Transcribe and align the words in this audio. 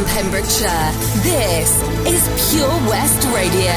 from 0.00 0.08
Pembrokeshire. 0.14 0.92
This 1.22 1.82
is 2.06 2.52
Pure 2.52 2.68
West 2.88 3.26
Radio. 3.34 3.72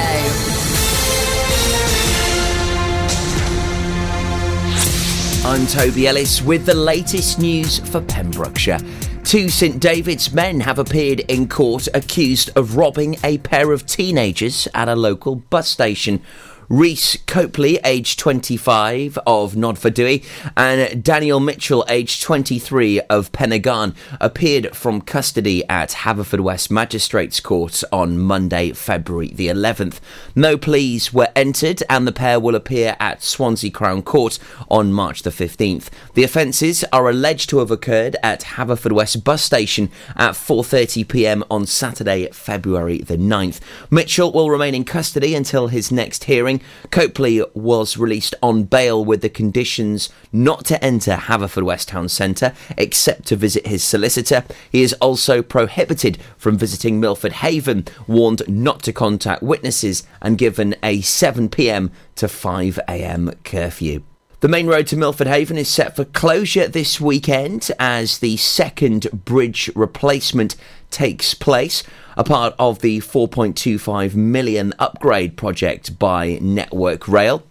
I'm 5.45 5.67
Toby 5.67 6.07
Ellis 6.07 6.41
with 6.41 6.65
the 6.65 6.73
latest 6.73 7.39
news 7.39 7.79
for 7.79 7.99
Pembrokeshire. 8.01 8.79
Two 9.23 9.49
St 9.49 9.79
David's 9.79 10.31
men 10.31 10.59
have 10.61 10.79
appeared 10.79 11.21
in 11.21 11.49
court 11.49 11.87
accused 11.93 12.51
of 12.55 12.77
robbing 12.77 13.17
a 13.23 13.39
pair 13.39 13.71
of 13.71 13.85
teenagers 13.85 14.67
at 14.73 14.87
a 14.87 14.95
local 14.95 15.35
bus 15.35 15.67
station. 15.67 16.21
Reese 16.69 17.17
Copley, 17.27 17.79
aged 17.83 18.19
25, 18.19 19.19
of 19.27 19.53
Nodfordwy, 19.53 20.23
and 20.55 21.03
Daniel 21.03 21.39
Mitchell, 21.39 21.85
aged 21.89 22.21
23, 22.21 23.01
of 23.01 23.31
Penygarn, 23.31 23.95
appeared 24.19 24.75
from 24.75 25.01
custody 25.01 25.67
at 25.67 25.89
Haverfordwest 25.89 26.71
Magistrates 26.71 27.39
Court 27.39 27.83
on 27.91 28.19
Monday, 28.19 28.71
February 28.71 29.29
the 29.29 29.47
11th. 29.47 29.99
No 30.35 30.57
pleas 30.57 31.13
were 31.13 31.29
entered, 31.35 31.83
and 31.89 32.07
the 32.07 32.11
pair 32.11 32.39
will 32.39 32.55
appear 32.55 32.95
at 32.99 33.21
Swansea 33.21 33.71
Crown 33.71 34.01
Court 34.01 34.39
on 34.69 34.93
March 34.93 35.23
the 35.23 35.29
15th. 35.29 35.89
The 36.13 36.23
offences 36.23 36.83
are 36.93 37.09
alleged 37.09 37.49
to 37.49 37.59
have 37.59 37.71
occurred 37.71 38.15
at 38.23 38.41
Haverfordwest 38.41 39.23
bus 39.23 39.43
station 39.43 39.91
at 40.15 40.31
4:30 40.31 41.07
p.m. 41.07 41.43
on 41.51 41.65
Saturday, 41.65 42.29
February 42.31 42.99
the 42.99 43.17
9th. 43.17 43.59
Mitchell 43.89 44.31
will 44.31 44.49
remain 44.49 44.75
in 44.75 44.83
custody 44.83 45.35
until 45.35 45.67
his 45.67 45.91
next 45.91 46.25
hearing. 46.25 46.52
Copley 46.91 47.43
was 47.53 47.97
released 47.97 48.35
on 48.41 48.63
bail 48.63 49.03
with 49.03 49.21
the 49.21 49.29
conditions 49.29 50.09
not 50.31 50.65
to 50.65 50.83
enter 50.83 51.15
Haverfordwest 51.15 51.87
Town 51.87 52.09
Centre 52.09 52.53
except 52.77 53.27
to 53.27 53.35
visit 53.35 53.67
his 53.67 53.83
solicitor. 53.83 54.43
He 54.71 54.81
is 54.81 54.93
also 54.93 55.41
prohibited 55.41 56.17
from 56.37 56.57
visiting 56.57 56.99
Milford 56.99 57.33
Haven, 57.33 57.85
warned 58.07 58.41
not 58.47 58.83
to 58.83 58.93
contact 58.93 59.43
witnesses, 59.43 60.03
and 60.21 60.37
given 60.37 60.75
a 60.83 61.01
7 61.01 61.49
pm 61.49 61.91
to 62.15 62.27
5 62.27 62.79
am 62.87 63.31
curfew. 63.43 64.03
The 64.43 64.49
main 64.49 64.67
road 64.67 64.87
to 64.87 64.97
Milford 64.97 65.27
Haven 65.27 65.57
is 65.57 65.69
set 65.69 65.95
for 65.95 66.03
closure 66.03 66.67
this 66.67 66.99
weekend 66.99 67.71
as 67.79 68.17
the 68.17 68.35
second 68.35 69.23
bridge 69.23 69.71
replacement 69.73 70.57
takes 70.91 71.33
place, 71.33 71.81
a 72.15 72.23
part 72.23 72.55
of 72.59 72.79
the 72.79 72.99
4.25 72.99 74.15
million 74.15 74.73
upgrade 74.79 75.37
project 75.37 75.97
by 75.99 76.37
Network 76.41 77.07
Rail. 77.07 77.43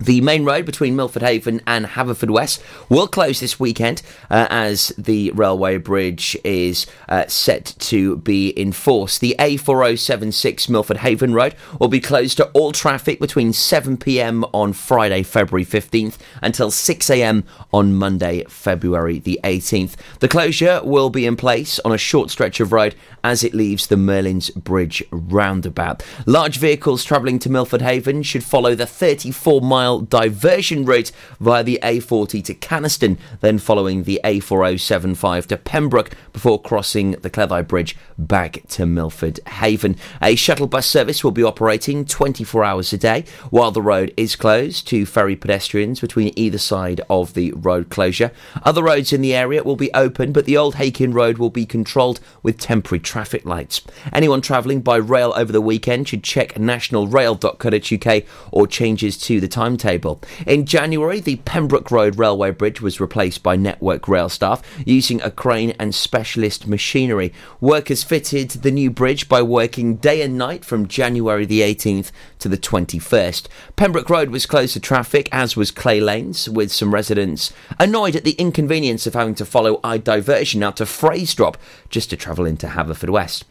The 0.00 0.20
main 0.20 0.44
road 0.44 0.64
between 0.64 0.94
Milford 0.94 1.22
Haven 1.22 1.60
and 1.66 1.84
Haverfordwest 1.84 2.62
will 2.88 3.08
close 3.08 3.40
this 3.40 3.58
weekend 3.58 4.02
uh, 4.30 4.46
as 4.48 4.88
the 4.96 5.32
railway 5.32 5.76
bridge 5.78 6.36
is 6.44 6.86
uh, 7.08 7.26
set 7.26 7.74
to 7.80 8.18
be 8.18 8.58
enforced. 8.58 9.20
The 9.20 9.34
A4076 9.40 10.68
Milford 10.68 10.98
Haven 10.98 11.34
Road 11.34 11.56
will 11.80 11.88
be 11.88 11.98
closed 11.98 12.36
to 12.36 12.46
all 12.50 12.70
traffic 12.70 13.18
between 13.18 13.50
7pm 13.50 14.48
on 14.54 14.72
Friday, 14.72 15.24
February 15.24 15.64
15th 15.64 16.16
until 16.42 16.70
6am 16.70 17.42
on 17.72 17.94
Monday, 17.94 18.44
February 18.44 19.18
the 19.18 19.40
18th. 19.42 19.94
The 20.20 20.28
closure 20.28 20.80
will 20.84 21.10
be 21.10 21.26
in 21.26 21.34
place 21.34 21.80
on 21.80 21.90
a 21.90 21.98
short 21.98 22.30
stretch 22.30 22.60
of 22.60 22.72
road 22.72 22.94
as 23.24 23.42
it 23.42 23.52
leaves 23.52 23.88
the 23.88 23.96
Merlin's 23.96 24.50
Bridge 24.50 25.02
roundabout. 25.10 26.04
Large 26.24 26.58
vehicles 26.58 27.02
travelling 27.02 27.40
to 27.40 27.50
Milford 27.50 27.82
Haven 27.82 28.22
should 28.22 28.44
follow 28.44 28.76
the 28.76 28.86
34 28.86 29.60
mile 29.60 29.87
mile 29.88 30.00
diversion 30.00 30.84
route 30.84 31.10
via 31.40 31.64
the 31.64 31.78
A40 31.82 32.44
to 32.44 32.54
Canaston, 32.54 33.16
then 33.40 33.58
following 33.58 34.02
the 34.02 34.20
A4075 34.22 35.46
to 35.46 35.56
Pembroke 35.56 36.10
before 36.32 36.60
crossing 36.60 37.12
the 37.12 37.30
Cleddau 37.30 37.66
Bridge 37.66 37.96
back 38.18 38.62
to 38.68 38.84
Milford 38.84 39.40
Haven. 39.46 39.96
A 40.20 40.34
shuttle 40.34 40.66
bus 40.66 40.86
service 40.86 41.24
will 41.24 41.30
be 41.30 41.42
operating 41.42 42.04
24 42.04 42.64
hours 42.64 42.92
a 42.92 42.98
day 42.98 43.24
while 43.50 43.70
the 43.70 43.82
road 43.82 44.12
is 44.16 44.36
closed 44.36 44.86
to 44.88 45.06
ferry 45.06 45.36
pedestrians 45.36 46.00
between 46.00 46.32
either 46.36 46.58
side 46.58 47.00
of 47.08 47.34
the 47.34 47.52
road 47.52 47.88
closure. 47.88 48.30
Other 48.64 48.82
roads 48.82 49.12
in 49.12 49.22
the 49.22 49.34
area 49.34 49.62
will 49.62 49.76
be 49.76 49.92
open, 49.94 50.32
but 50.32 50.44
the 50.44 50.56
Old 50.56 50.74
Hakin 50.74 51.12
Road 51.12 51.38
will 51.38 51.50
be 51.50 51.64
controlled 51.64 52.20
with 52.42 52.58
temporary 52.58 53.00
traffic 53.00 53.46
lights. 53.46 53.80
Anyone 54.12 54.42
travelling 54.42 54.82
by 54.82 54.96
rail 54.96 55.32
over 55.36 55.52
the 55.52 55.60
weekend 55.60 56.08
should 56.08 56.22
check 56.22 56.54
nationalrail.co.uk 56.54 58.24
or 58.52 58.66
changes 58.66 59.16
to 59.18 59.40
the 59.40 59.48
time 59.48 59.77
timetable. 59.78 60.20
In 60.46 60.66
January, 60.66 61.20
the 61.20 61.36
Pembroke 61.36 61.90
Road 61.90 62.18
Railway 62.18 62.50
Bridge 62.50 62.80
was 62.80 63.00
replaced 63.00 63.42
by 63.42 63.56
Network 63.56 64.08
Rail 64.08 64.28
staff 64.28 64.62
using 64.84 65.22
a 65.22 65.30
crane 65.30 65.74
and 65.78 65.94
specialist 65.94 66.66
machinery. 66.66 67.32
Workers 67.60 68.02
fitted 68.02 68.50
the 68.50 68.70
new 68.70 68.90
bridge 68.90 69.28
by 69.28 69.40
working 69.40 69.96
day 69.96 70.22
and 70.22 70.36
night 70.36 70.64
from 70.64 70.88
January 70.88 71.46
the 71.46 71.60
18th 71.60 72.10
to 72.40 72.48
the 72.48 72.58
21st. 72.58 73.46
Pembroke 73.76 74.10
Road 74.10 74.30
was 74.30 74.46
closed 74.46 74.74
to 74.74 74.80
traffic, 74.80 75.28
as 75.32 75.56
was 75.56 75.70
Clay 75.70 76.00
Lanes, 76.00 76.48
with 76.48 76.72
some 76.72 76.92
residents 76.92 77.52
annoyed 77.78 78.16
at 78.16 78.24
the 78.24 78.32
inconvenience 78.32 79.06
of 79.06 79.14
having 79.14 79.34
to 79.36 79.44
follow 79.44 79.80
a 79.84 79.98
diversion 79.98 80.62
out 80.62 80.76
to 80.76 80.84
Freystrop 80.84 81.56
just 81.88 82.10
to 82.10 82.16
travel 82.16 82.44
into 82.44 82.66
Haverfordwest. 82.66 83.44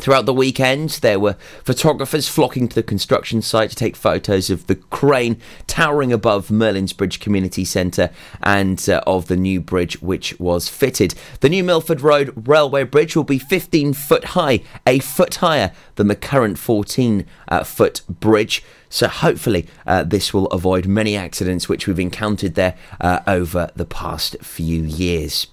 Throughout 0.00 0.24
the 0.24 0.34
weekend, 0.34 0.90
there 1.02 1.20
were 1.20 1.36
photographers 1.62 2.26
flocking 2.26 2.66
to 2.68 2.74
the 2.74 2.82
construction 2.82 3.42
site 3.42 3.70
to 3.70 3.76
take 3.76 3.94
photos 3.94 4.48
of 4.48 4.66
the 4.66 4.76
crane 4.76 5.38
towering 5.66 6.12
above 6.12 6.50
Merlin's 6.50 6.94
Bridge 6.94 7.20
Community 7.20 7.64
Centre 7.64 8.10
and 8.42 8.88
uh, 8.88 9.02
of 9.06 9.28
the 9.28 9.36
new 9.36 9.60
bridge 9.60 10.00
which 10.00 10.38
was 10.40 10.68
fitted. 10.68 11.14
The 11.40 11.50
new 11.50 11.62
Milford 11.62 12.00
Road 12.00 12.32
Railway 12.48 12.84
Bridge 12.84 13.14
will 13.14 13.24
be 13.24 13.38
15 13.38 13.92
foot 13.92 14.24
high, 14.24 14.60
a 14.86 14.98
foot 14.98 15.36
higher 15.36 15.72
than 15.96 16.08
the 16.08 16.16
current 16.16 16.58
14 16.58 17.26
uh, 17.48 17.62
foot 17.62 18.00
bridge. 18.08 18.64
So 18.88 19.08
hopefully, 19.08 19.68
uh, 19.86 20.04
this 20.04 20.32
will 20.34 20.46
avoid 20.46 20.86
many 20.86 21.16
accidents 21.16 21.68
which 21.68 21.86
we've 21.86 22.00
encountered 22.00 22.54
there 22.54 22.76
uh, 23.00 23.20
over 23.26 23.70
the 23.76 23.86
past 23.86 24.36
few 24.40 24.82
years. 24.82 25.46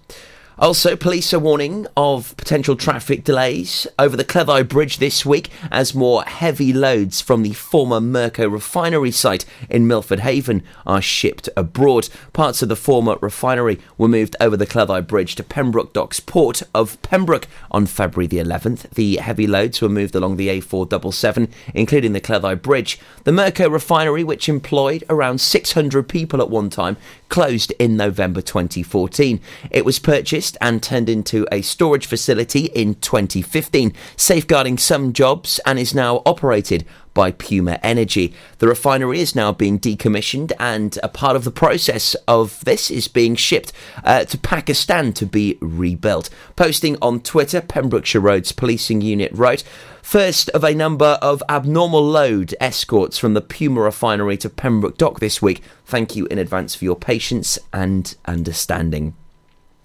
Also, 0.60 0.98
police 0.98 1.34
are 1.34 1.40
warning 1.40 1.88
of 1.96 2.36
potential 2.36 2.76
traffic 2.76 3.24
delays 3.24 3.88
over 3.98 4.18
the 4.18 4.26
Cleddau 4.26 4.62
Bridge 4.68 4.98
this 4.98 5.26
week 5.26 5.50
as 5.72 5.96
more 5.96 6.24
heavy 6.24 6.74
loads 6.74 7.22
from 7.22 7.44
the 7.44 7.54
former 7.54 8.02
Murco 8.02 8.52
refinery 8.52 9.10
site 9.10 9.46
in 9.70 9.88
Milford 9.88 10.20
Haven 10.20 10.62
are 10.86 11.02
shipped 11.02 11.48
abroad. 11.56 12.10
Parts 12.34 12.62
of 12.62 12.68
the 12.68 12.76
former 12.76 13.18
refinery 13.22 13.80
were 13.98 14.10
moved 14.10 14.36
over 14.42 14.58
the 14.58 14.68
Cleddau 14.68 15.00
Bridge 15.08 15.36
to 15.36 15.44
Pembroke 15.44 15.94
Docks 15.94 16.20
port 16.20 16.62
of 16.76 17.02
Pembroke 17.04 17.48
on 17.72 17.86
February 17.86 18.28
the 18.28 18.40
11th. 18.40 18.90
The 18.90 19.16
heavy 19.16 19.48
loads 19.48 19.82
were 19.82 19.88
moved 19.88 20.14
along 20.14 20.36
the 20.36 20.50
A477, 20.50 21.50
including 21.74 22.12
the 22.12 22.20
Cleddau 22.20 22.56
Bridge. 22.56 23.00
The 23.24 23.32
Murco 23.32 23.72
refinery, 23.72 24.26
which 24.26 24.50
employed 24.50 25.06
around 25.10 25.40
600 25.40 26.10
people 26.10 26.42
at 26.42 26.50
one 26.50 26.70
time, 26.70 26.98
closed 27.30 27.72
in 27.80 27.96
November 27.96 28.42
2014. 28.42 29.40
It 29.72 29.86
was 29.86 30.00
purchased 30.00 30.49
and 30.62 30.82
turned 30.82 31.10
into 31.10 31.48
a 31.52 31.62
storage 31.62 32.06
facility 32.06 32.66
in 32.68 32.96
2015, 32.96 33.94
safeguarding 34.16 34.78
some 34.78 35.14
jobs 35.14 35.60
and 35.66 35.80
is 35.80 35.94
now 35.94 36.22
operated 36.26 36.86
by 37.14 37.32
Puma 37.32 37.80
Energy. 37.84 38.34
The 38.60 38.68
refinery 38.68 39.20
is 39.20 39.36
now 39.36 39.52
being 39.52 39.80
decommissioned, 39.80 40.52
and 40.60 40.98
a 41.04 41.10
part 41.10 41.36
of 41.36 41.44
the 41.44 41.52
process 41.52 42.16
of 42.28 42.64
this 42.64 42.90
is 42.90 43.08
being 43.08 43.36
shipped 43.36 43.74
uh, 44.04 44.26
to 44.26 44.38
Pakistan 44.38 45.14
to 45.14 45.26
be 45.26 45.58
rebuilt. 45.60 46.30
Posting 46.56 46.98
on 47.02 47.20
Twitter, 47.20 47.62
Pembrokeshire 47.62 48.22
Roads 48.22 48.52
Policing 48.52 49.02
Unit 49.02 49.32
wrote, 49.34 49.64
First 50.02 50.50
of 50.52 50.64
a 50.64 50.74
number 50.74 51.20
of 51.22 51.44
abnormal 51.50 52.04
load 52.04 52.56
escorts 52.60 53.18
from 53.18 53.34
the 53.34 53.42
Puma 53.42 53.82
refinery 53.82 54.38
to 54.38 54.50
Pembroke 54.50 54.98
Dock 54.98 55.20
this 55.20 55.42
week. 55.42 55.62
Thank 55.86 56.16
you 56.16 56.26
in 56.28 56.38
advance 56.38 56.74
for 56.74 56.86
your 56.86 56.96
patience 56.96 57.60
and 57.74 58.16
understanding. 58.26 59.14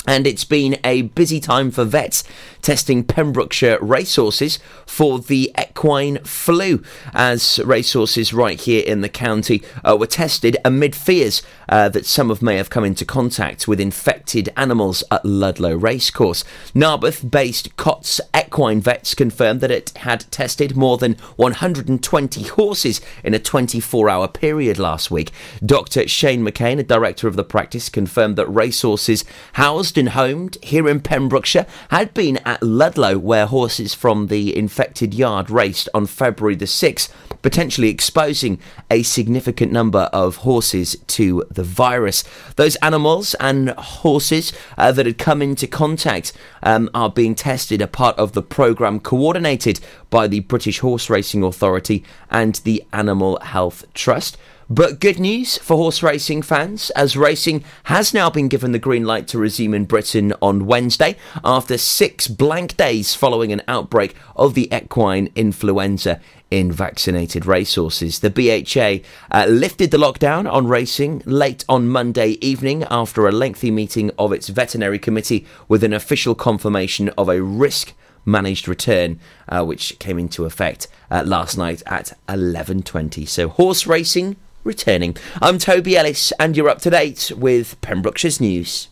And 0.06 0.26
it's 0.26 0.44
been 0.44 0.78
a 0.84 1.02
busy 1.02 1.40
time 1.40 1.70
for 1.70 1.84
vets 1.84 2.24
testing 2.64 3.04
Pembrokeshire 3.04 3.78
racehorses 3.80 4.58
for 4.86 5.18
the 5.18 5.52
equine 5.60 6.18
flu, 6.24 6.82
as 7.12 7.60
racehorses 7.64 8.32
right 8.32 8.58
here 8.58 8.82
in 8.84 9.02
the 9.02 9.08
county 9.08 9.62
uh, 9.84 9.96
were 9.98 10.06
tested 10.06 10.56
amid 10.64 10.96
fears 10.96 11.42
uh, 11.68 11.88
that 11.90 12.06
some 12.06 12.30
of 12.30 12.42
may 12.42 12.56
have 12.56 12.70
come 12.70 12.84
into 12.84 13.04
contact 13.04 13.68
with 13.68 13.78
infected 13.78 14.48
animals 14.56 15.04
at 15.10 15.24
Ludlow 15.24 15.74
Racecourse. 15.74 16.42
Narberth 16.74 17.30
based 17.30 17.76
Cotts 17.76 18.18
Equine 18.34 18.80
Vets 18.80 19.14
confirmed 19.14 19.60
that 19.60 19.70
it 19.70 19.90
had 19.98 20.30
tested 20.30 20.74
more 20.74 20.96
than 20.96 21.14
120 21.36 22.42
horses 22.44 23.00
in 23.22 23.34
a 23.34 23.38
24 23.38 24.08
hour 24.08 24.26
period 24.26 24.78
last 24.78 25.10
week. 25.10 25.30
Dr. 25.64 26.08
Shane 26.08 26.42
McCain, 26.42 26.78
a 26.78 26.82
director 26.82 27.28
of 27.28 27.36
the 27.36 27.44
practice, 27.44 27.90
confirmed 27.90 28.36
that 28.36 28.46
racehorses 28.46 29.24
housed 29.54 29.93
and 29.96 30.10
homed 30.10 30.58
here 30.62 30.88
in 30.88 31.00
Pembrokeshire 31.00 31.66
had 31.90 32.14
been 32.14 32.38
at 32.38 32.62
Ludlow, 32.62 33.18
where 33.18 33.46
horses 33.46 33.94
from 33.94 34.28
the 34.28 34.56
infected 34.56 35.14
yard 35.14 35.50
raced 35.50 35.88
on 35.94 36.06
February 36.06 36.54
the 36.54 36.64
6th, 36.64 37.08
potentially 37.42 37.88
exposing 37.88 38.58
a 38.90 39.02
significant 39.02 39.70
number 39.70 40.10
of 40.12 40.36
horses 40.36 40.96
to 41.06 41.44
the 41.50 41.62
virus. 41.62 42.24
Those 42.56 42.76
animals 42.76 43.34
and 43.34 43.70
horses 43.70 44.52
uh, 44.78 44.92
that 44.92 45.06
had 45.06 45.18
come 45.18 45.42
into 45.42 45.66
contact 45.66 46.32
um, 46.62 46.88
are 46.94 47.10
being 47.10 47.34
tested, 47.34 47.82
a 47.82 47.86
part 47.86 48.18
of 48.18 48.32
the 48.32 48.42
programme 48.42 49.00
coordinated 49.00 49.80
by 50.10 50.26
the 50.26 50.40
British 50.40 50.78
Horse 50.78 51.10
Racing 51.10 51.42
Authority 51.42 52.04
and 52.30 52.54
the 52.64 52.82
Animal 52.92 53.38
Health 53.40 53.84
Trust. 53.94 54.38
But 54.70 54.98
good 54.98 55.20
news 55.20 55.58
for 55.58 55.76
horse 55.76 56.02
racing 56.02 56.40
fans, 56.40 56.88
as 56.90 57.18
racing 57.18 57.64
has 57.84 58.14
now 58.14 58.30
been 58.30 58.48
given 58.48 58.72
the 58.72 58.78
green 58.78 59.04
light 59.04 59.28
to 59.28 59.38
resume 59.38 59.74
in 59.74 59.84
Britain 59.84 60.32
on 60.40 60.64
Wednesday 60.64 61.16
after 61.44 61.76
six 61.76 62.28
blank 62.28 62.74
days 62.78 63.14
following 63.14 63.52
an 63.52 63.60
outbreak 63.68 64.14
of 64.34 64.54
the 64.54 64.72
equine 64.74 65.28
influenza 65.34 66.18
in 66.50 66.72
vaccinated 66.72 67.44
racehorses. 67.44 68.20
The 68.20 68.30
BHA 68.30 69.06
uh, 69.30 69.46
lifted 69.46 69.90
the 69.90 69.98
lockdown 69.98 70.50
on 70.50 70.66
racing 70.66 71.22
late 71.26 71.66
on 71.68 71.88
Monday 71.88 72.38
evening 72.40 72.84
after 72.90 73.28
a 73.28 73.32
lengthy 73.32 73.70
meeting 73.70 74.12
of 74.18 74.32
its 74.32 74.48
veterinary 74.48 74.98
committee 74.98 75.46
with 75.68 75.84
an 75.84 75.92
official 75.92 76.34
confirmation 76.34 77.10
of 77.18 77.28
a 77.28 77.42
risk 77.42 77.92
managed 78.24 78.66
return, 78.66 79.20
uh, 79.46 79.62
which 79.62 79.98
came 79.98 80.18
into 80.18 80.46
effect 80.46 80.88
uh, 81.10 81.22
last 81.26 81.58
night 81.58 81.82
at 81.84 82.16
11:20. 82.28 83.28
So 83.28 83.50
horse 83.50 83.86
racing 83.86 84.36
returning. 84.64 85.16
I'm 85.40 85.58
Toby 85.58 85.96
Ellis, 85.96 86.32
and 86.40 86.56
you're 86.56 86.68
up 86.68 86.80
to 86.80 86.90
date 86.90 87.30
with 87.36 87.80
Pembrokeshire's 87.80 88.40
news. 88.40 88.88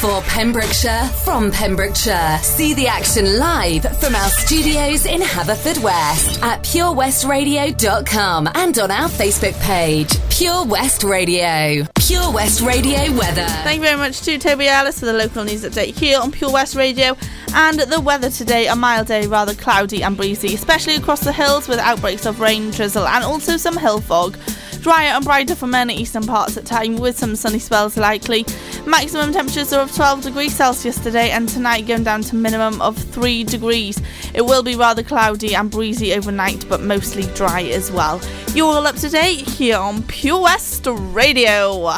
For 0.00 0.22
Pembrokeshire, 0.22 1.04
from 1.24 1.50
Pembrokeshire, 1.50 2.38
see 2.42 2.72
the 2.72 2.86
action 2.86 3.38
live 3.38 3.82
from 3.98 4.14
our 4.14 4.30
studios 4.30 5.04
in 5.04 5.20
Haverfordwest 5.20 6.40
at 6.42 6.62
purewestradio.com 6.62 8.48
and 8.54 8.78
on 8.78 8.90
our 8.90 9.10
Facebook 9.10 9.60
page, 9.60 10.16
Pure 10.30 10.64
West 10.64 11.04
Radio. 11.04 11.84
Pure 11.96 12.32
West 12.32 12.62
Radio 12.62 13.12
weather. 13.12 13.44
Thank 13.44 13.76
you 13.76 13.82
very 13.82 13.98
much 13.98 14.22
to 14.22 14.38
Toby 14.38 14.68
Ellis 14.68 15.00
for 15.00 15.04
the 15.04 15.12
local 15.12 15.44
news 15.44 15.64
update 15.64 15.98
here 15.98 16.18
on 16.18 16.32
Pure 16.32 16.52
West 16.52 16.76
Radio. 16.76 17.14
And 17.52 17.80
the 17.80 18.00
weather 18.00 18.30
today, 18.30 18.68
a 18.68 18.74
mild 18.76 19.06
day, 19.06 19.26
rather 19.26 19.52
cloudy 19.52 20.02
and 20.02 20.16
breezy, 20.16 20.54
especially 20.54 20.94
across 20.94 21.20
the 21.20 21.32
hills 21.32 21.68
with 21.68 21.78
outbreaks 21.78 22.24
of 22.24 22.40
rain, 22.40 22.70
drizzle, 22.70 23.06
and 23.06 23.22
also 23.22 23.58
some 23.58 23.76
hill 23.76 24.00
fog. 24.00 24.38
Drier 24.80 25.08
and 25.08 25.24
brighter 25.24 25.54
for 25.54 25.66
many 25.66 25.94
eastern 25.94 26.26
parts 26.26 26.56
at 26.56 26.64
time 26.64 26.96
with 26.96 27.18
some 27.18 27.36
sunny 27.36 27.58
spells 27.58 27.98
likely. 27.98 28.46
Maximum 28.86 29.30
temperatures 29.30 29.74
are 29.74 29.82
of 29.82 29.94
12 29.94 30.22
degrees 30.22 30.54
Celsius 30.54 30.98
today 30.98 31.32
and 31.32 31.46
tonight 31.46 31.86
going 31.86 32.02
down 32.02 32.22
to 32.22 32.34
minimum 32.34 32.80
of 32.80 32.96
3 32.96 33.44
degrees. 33.44 34.00
It 34.32 34.40
will 34.40 34.62
be 34.62 34.76
rather 34.76 35.02
cloudy 35.02 35.54
and 35.54 35.70
breezy 35.70 36.14
overnight 36.14 36.66
but 36.68 36.80
mostly 36.80 37.24
dry 37.34 37.62
as 37.64 37.92
well. 37.92 38.22
You're 38.54 38.72
all 38.72 38.86
up 38.86 38.96
to 38.96 39.10
date 39.10 39.46
here 39.46 39.76
on 39.76 40.02
Pure 40.04 40.40
West 40.40 40.86
Radio. 40.86 41.92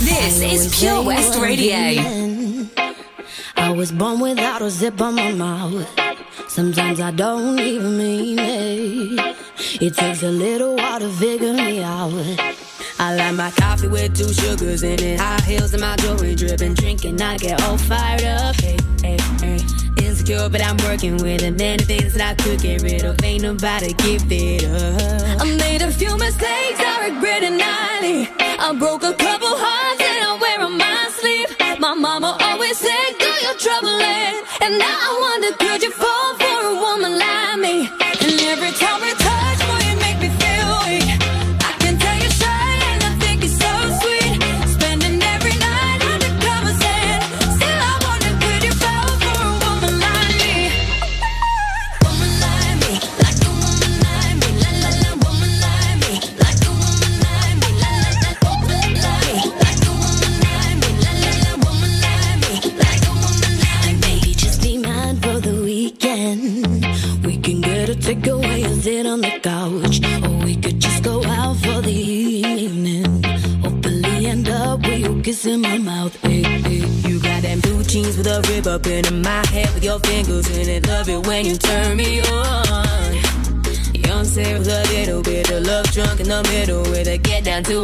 This 0.00 0.40
is 0.40 0.78
Pure 0.78 1.02
West 1.02 1.40
Radio. 1.40 2.68
I 3.64 3.70
was 3.70 3.90
born 3.90 4.20
without 4.20 4.60
a 4.60 4.68
zip 4.68 5.00
on 5.00 5.14
my 5.14 5.32
mouth. 5.32 5.88
Sometimes 6.48 7.00
I 7.00 7.10
don't 7.10 7.58
even 7.58 7.96
mean 7.96 8.38
it. 8.38 9.36
It 9.80 9.94
takes 9.94 10.22
a 10.22 10.30
little 10.30 10.76
while 10.76 11.00
to 11.00 11.08
figure 11.08 11.54
me 11.54 11.82
out. 11.82 12.12
I 12.98 13.16
like 13.16 13.34
my 13.34 13.50
coffee 13.52 13.88
with 13.88 14.14
two 14.18 14.30
sugars 14.34 14.82
in 14.82 15.00
it. 15.02 15.18
High 15.18 15.40
heels 15.46 15.72
and 15.72 15.80
my 15.80 15.96
jewelry 15.96 16.34
dripping. 16.34 16.74
Drinking, 16.74 17.22
I 17.22 17.38
get 17.38 17.62
all 17.62 17.78
fired 17.78 18.24
up. 18.24 18.54
Hey, 18.60 18.76
hey, 19.02 19.16
hey. 19.40 19.58
Insecure, 19.96 20.50
but 20.50 20.62
I'm 20.62 20.76
working 20.84 21.16
with 21.16 21.42
it. 21.42 21.56
Many 21.56 21.84
things 21.84 22.12
that 22.14 22.38
I 22.38 22.42
could 22.42 22.60
get 22.60 22.82
rid 22.82 23.02
of. 23.02 23.24
Ain't 23.24 23.44
nobody 23.44 23.94
give 23.94 24.30
it 24.30 24.64
up. 24.64 25.40
I 25.40 25.56
made 25.56 25.80
a 25.80 25.90
few 25.90 26.14
mistakes, 26.18 26.80
I 26.80 27.08
regret 27.08 27.42
it 27.42 27.56
nightly. 27.56 28.28
I 28.38 28.76
broke 28.78 29.04
a 29.04 29.14
couple 29.14 29.56
hearts 29.56 30.02
and 30.02 30.22
I 30.22 30.38
wear 30.38 30.60
on 30.66 30.76
my 30.76 31.08
sleeve. 31.18 31.80
My 31.80 31.94
mama 31.94 32.36
always 32.42 32.76
said. 32.76 33.23
And 34.64 34.78
now 34.78 34.86
I 34.86 35.18
wonder, 35.20 35.52
could 35.58 35.82
you 35.82 35.90
fall 35.90 36.13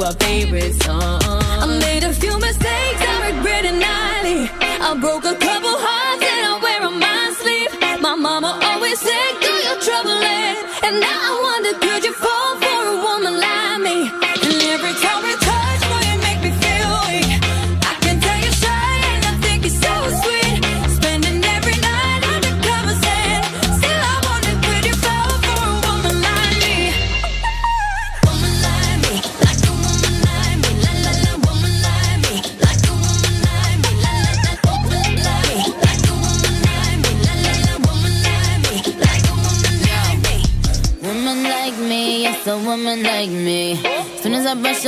our 0.03 0.13
favorite 0.15 0.75
song. 0.83 1.20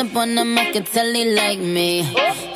Up 0.03 0.17
on 0.17 0.35
them, 0.35 0.59
I 0.59 0.73
can 0.73 0.85
tell 0.85 1.13
they 1.13 1.33
like 1.33 1.61
me. 1.61 2.03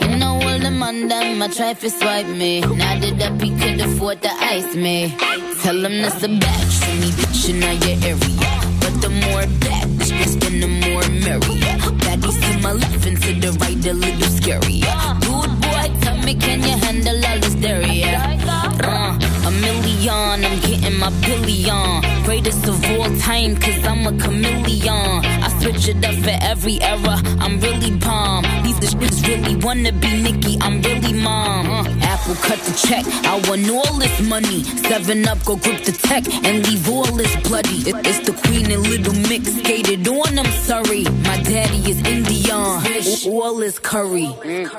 You 0.00 0.16
know 0.18 0.34
all 0.34 0.58
the 0.58 0.72
on 0.88 1.08
them, 1.08 1.42
I 1.42 1.48
try 1.48 1.74
to 1.74 1.90
swipe 1.90 2.26
me. 2.26 2.60
Now 2.60 2.98
that 2.98 3.22
up, 3.22 3.40
he 3.40 3.50
could 3.60 3.80
afford 3.80 4.20
to 4.22 4.30
ice 4.54 4.74
me. 4.74 5.14
Tell 5.62 5.84
him 5.86 6.02
that's 6.02 6.22
a 6.24 6.28
batch 6.28 6.74
for 6.82 6.94
me, 7.00 7.08
bitch, 7.18 7.48
in 7.50 7.62
your 7.62 7.98
area. 8.10 8.50
But 8.82 8.94
the 9.02 9.10
more 9.22 9.46
bad 9.62 9.86
bitch 9.96 10.12
we 10.18 10.24
spend, 10.34 10.62
the 10.62 10.70
more 10.86 11.06
merry. 11.24 11.56
Baddies 12.02 12.38
to 12.44 12.58
my 12.64 12.72
left 12.72 13.06
and 13.06 13.22
to 13.22 13.32
the 13.42 13.50
right, 13.60 13.86
a 13.86 13.92
little 13.92 14.30
scary. 14.38 14.80
Dude, 15.24 15.52
boy, 15.64 15.86
tell 16.02 16.18
me, 16.26 16.34
can 16.34 16.62
you 16.68 16.76
handle 16.84 17.26
all 17.28 17.38
this 17.38 17.54
dairy? 17.54 18.02
Uh, 18.04 19.18
a 19.46 19.50
million, 19.50 20.44
I'm 20.48 20.58
getting 20.66 20.98
my 20.98 21.10
billion. 21.26 22.24
Greatest 22.24 22.66
of 22.66 22.84
all 22.90 23.10
time, 23.18 23.56
cause 23.56 23.84
I'm 23.84 24.06
a 24.06 24.12
chameleon. 24.22 25.45
It 25.68 26.04
up 26.04 26.14
for 26.14 26.36
every 26.42 26.80
era, 26.80 27.20
I'm 27.40 27.58
really 27.60 27.90
bomb. 27.98 28.44
These 28.62 28.78
the 28.78 28.86
shits 28.86 29.26
really 29.26 29.56
wanna 29.56 29.90
be 29.92 30.22
Nicki, 30.22 30.56
I'm 30.60 30.80
really 30.80 31.12
mom. 31.12 31.66
Uh, 31.68 31.84
Apple 32.02 32.36
cut 32.36 32.58
the 32.60 32.72
check, 32.86 33.04
I 33.26 33.34
want 33.48 33.68
all 33.70 33.98
this 33.98 34.20
money. 34.28 34.62
Seven 34.62 35.26
up, 35.26 35.44
go 35.44 35.56
grip 35.56 35.82
the 35.84 35.90
tech 35.92 36.24
and 36.44 36.66
leave 36.68 36.88
all 36.88 37.04
this 37.04 37.34
bloody. 37.48 37.78
It- 37.90 38.06
it's 38.06 38.20
the 38.20 38.32
queen 38.32 38.70
and 38.70 38.82
little 38.86 39.14
mix, 39.28 39.52
skated 39.58 40.06
on, 40.06 40.38
I'm 40.38 40.52
sorry. 40.68 41.02
My 41.28 41.36
daddy 41.42 41.80
is 41.90 41.98
Indian, 41.98 42.80
all 43.28 43.60
is 43.62 43.78
curry. 43.80 44.28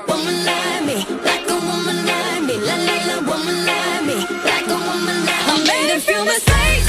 Woman 0.08 0.36
like 0.48 0.82
me, 0.88 0.96
like 1.28 1.48
a 1.50 1.58
woman 1.68 1.98
like 2.06 2.42
me, 2.48 2.54
la 2.68 2.76
la 2.88 2.96
la, 3.08 3.16
woman 3.30 3.58
like 3.70 4.02
me, 4.08 4.16
like 4.50 4.68
a 4.76 4.78
woman 4.88 5.18
like 5.28 5.46
me. 5.46 5.52
I 5.52 5.64
made 5.68 5.90
a 5.96 6.00
few 6.00 6.24
mistakes, 6.24 6.88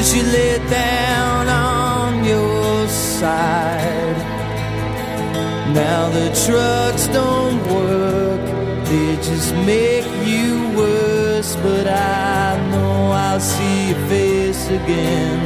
as 0.00 0.14
you 0.16 0.22
lay 0.22 0.56
down 0.70 1.46
on 1.46 2.24
your 2.24 2.88
side. 2.88 4.18
Now 5.74 6.08
the 6.18 6.28
trucks 6.44 7.06
don't 7.08 7.60
work, 7.78 8.44
they 8.90 9.10
just 9.28 9.52
make 9.72 10.08
you 10.32 10.48
worse. 10.82 11.54
But 11.56 11.86
I 11.86 12.56
know 12.70 13.10
I'll 13.26 13.44
see 13.54 13.88
your 13.90 14.02
face 14.08 14.64
again. 14.80 15.38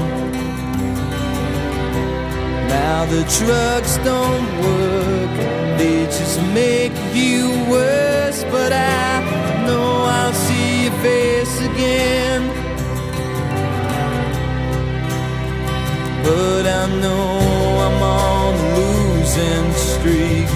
Now 2.75 2.99
the 3.15 3.25
trucks 3.39 3.95
don't 4.11 4.49
work, 4.69 5.33
they 5.81 5.99
just 6.19 6.39
make 6.63 6.97
you 7.13 7.41
worse. 7.75 8.45
But 8.55 8.73
I 8.73 9.67
know 9.67 9.89
I'll 10.19 10.39
see 10.47 10.85
your 10.85 10.97
face 11.09 11.57
again. 11.71 12.64
But 16.25 16.65
I 16.67 16.87
know 17.03 17.39
I'm 17.87 18.03
on 18.03 18.55
a 18.55 18.69
losing 18.79 19.69
streak 19.91 20.49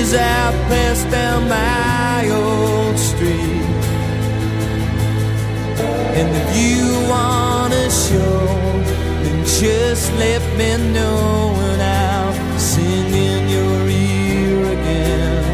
as 0.00 0.14
I 0.14 0.52
pass 0.70 1.02
down 1.10 1.48
my 1.48 2.30
old 2.30 2.96
street. 2.96 3.66
And 6.18 6.28
if 6.40 6.48
you 6.62 6.84
wanna 7.14 7.90
show, 7.90 8.46
then 9.24 9.44
just 9.44 10.12
let 10.24 10.42
me 10.58 10.70
know 10.92 11.56
and 11.68 11.82
I'll 11.82 12.58
sing 12.58 13.10
in 13.28 13.42
your 13.56 13.80
ear 13.88 14.58
again. 14.76 15.44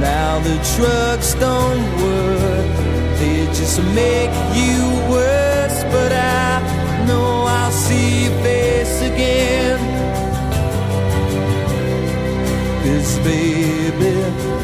Now 0.00 0.38
the 0.48 0.56
trucks 0.74 1.34
don't 1.34 1.84
work, 2.04 2.70
they 3.18 3.46
just 3.58 3.78
make 4.00 4.34
you 4.54 5.10
worse. 5.10 5.35
Face 8.96 9.10
again. 9.10 9.78
Cause 12.82 13.18
baby, 13.18 14.55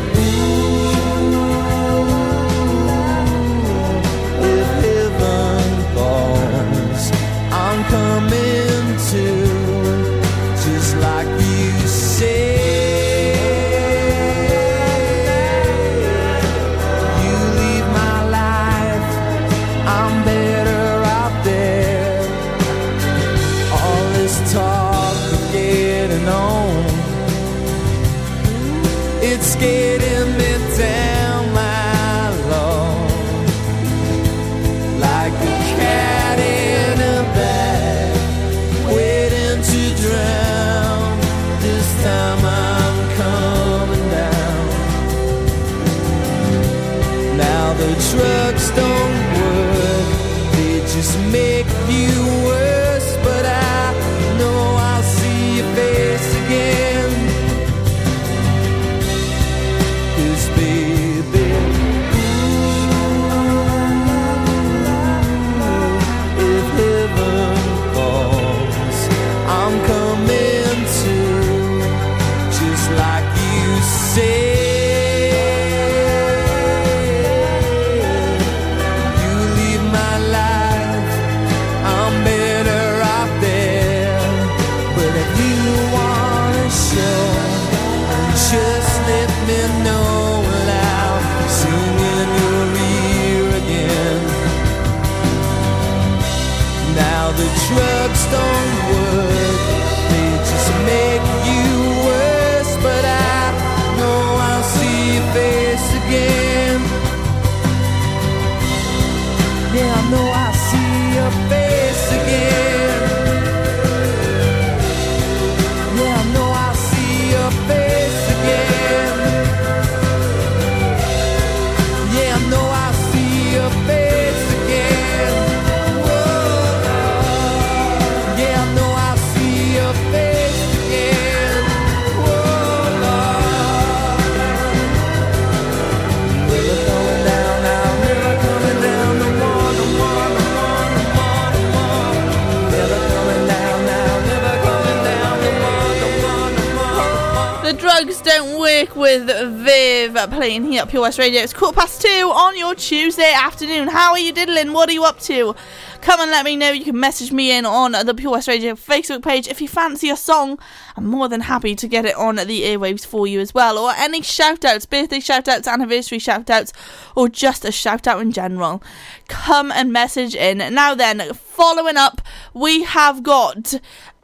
drugs 147.99 148.23
don't 148.23 148.59
work 148.59 148.97
with 148.97 149.27
Viv 149.27 150.15
playing 150.31 150.65
here 150.65 150.81
at 150.81 150.89
Pure 150.89 151.03
West 151.03 151.19
Radio. 151.19 151.43
It's 151.43 151.53
quarter 151.53 151.79
past 151.79 152.01
two 152.01 152.09
on 152.35 152.57
your 152.57 152.75
Tuesday 152.75 153.35
afternoon. 153.35 153.89
How 153.89 154.13
are 154.13 154.19
you 154.19 154.33
diddling? 154.33 154.73
What 154.73 154.89
are 154.89 154.93
you 154.93 155.05
up 155.05 155.21
to? 155.21 155.55
come 156.03 156.21
and 156.21 156.33
let 156.33 156.45
me 156.45 156.57
know. 156.57 156.73
You 156.73 156.85
can 156.85 156.99
message 156.99 157.33
me 157.33 157.57
in 157.57 157.65
on 157.65 157.93
the 157.93 158.13
Pure 158.13 158.33
West 158.33 158.49
Radio 158.49 158.75
Facebook 158.75 159.23
page 159.23 159.47
if 159.47 159.61
you 159.61 159.69
fancy 159.69 160.11
a 160.11 160.17
song. 160.17 160.59
I'm 160.97 161.07
more 161.07 161.29
than 161.29 161.43
happy 161.43 161.77
to 161.77 161.89
get 161.89 162.05
it 162.05 162.17
on 162.17 162.37
the 162.37 162.63
airwaves 162.63 163.07
for 163.07 163.27
you 163.27 163.41
as 163.41 163.55
well. 163.55 163.79
Or 163.79 163.93
any 163.93 164.21
shout 164.21 164.65
outs, 164.65 164.85
birthday 164.85 165.21
shout 165.21 165.47
outs, 165.49 165.69
anniversary 165.69 166.19
shout 166.19 166.51
outs, 166.51 166.73
or 167.17 167.29
just 167.29 167.65
a 167.65 167.71
shout 167.71 168.07
out 168.07 168.21
in 168.21 168.33
general. 168.33 168.83
Come 169.29 169.71
and 169.71 169.93
message 169.93 170.35
in. 170.35 170.59
Now 170.75 170.95
then, 170.95 171.33
following 171.35 171.97
up, 171.97 172.21
we 172.53 172.83
have 172.83 173.23
got 173.23 173.75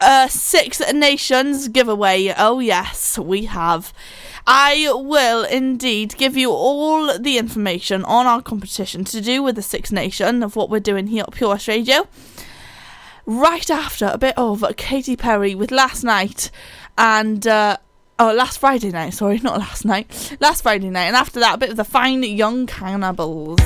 a 0.01 0.29
Six 0.31 0.81
Nations 0.93 1.69
giveaway. 1.69 2.33
Oh, 2.37 2.61
yes, 2.61 3.19
we 3.19 3.47
have. 3.47 3.93
I 4.47 4.91
will 4.93 5.45
indeed 5.45 6.17
give 6.17 6.37
you 6.37 6.51
all 6.51 7.19
the 7.19 7.37
information 7.39 8.05
on 8.05 8.27
our 8.27 8.41
competition 8.41 9.05
to 9.05 9.21
do 9.21 9.43
with 9.43 9.57
the 9.57 9.63
Six 9.63 9.93
Nation 9.93 10.43
of 10.43 10.57
what 10.57 10.71
we're 10.71 10.81
doing 10.81 11.09
here 11.09 11.25
at 11.25 11.33
Pure 11.33 11.51
West 11.51 11.69
Radio. 11.69 12.07
Right 13.27 13.69
after 13.71 14.07
a 14.13 14.19
bit 14.19 14.39
of 14.39 14.65
Katy 14.77 15.17
Perry 15.17 15.55
with 15.55 15.71
Last 15.71 16.05
Night 16.05 16.51
and. 16.97 17.47
Uh, 17.47 17.77
Oh, 18.21 18.33
last 18.35 18.59
Friday 18.59 18.91
night, 18.91 19.15
sorry, 19.15 19.39
not 19.45 19.61
last 19.61 19.85
night. 19.85 20.37
Last 20.41 20.63
Friday 20.63 20.91
night. 20.91 21.05
And 21.05 21.15
after 21.15 21.39
that, 21.39 21.55
a 21.55 21.59
bit 21.59 21.71
of 21.71 21.77
the 21.77 21.85
fine 21.85 22.25
young 22.25 22.67
cannibals. 22.67 23.61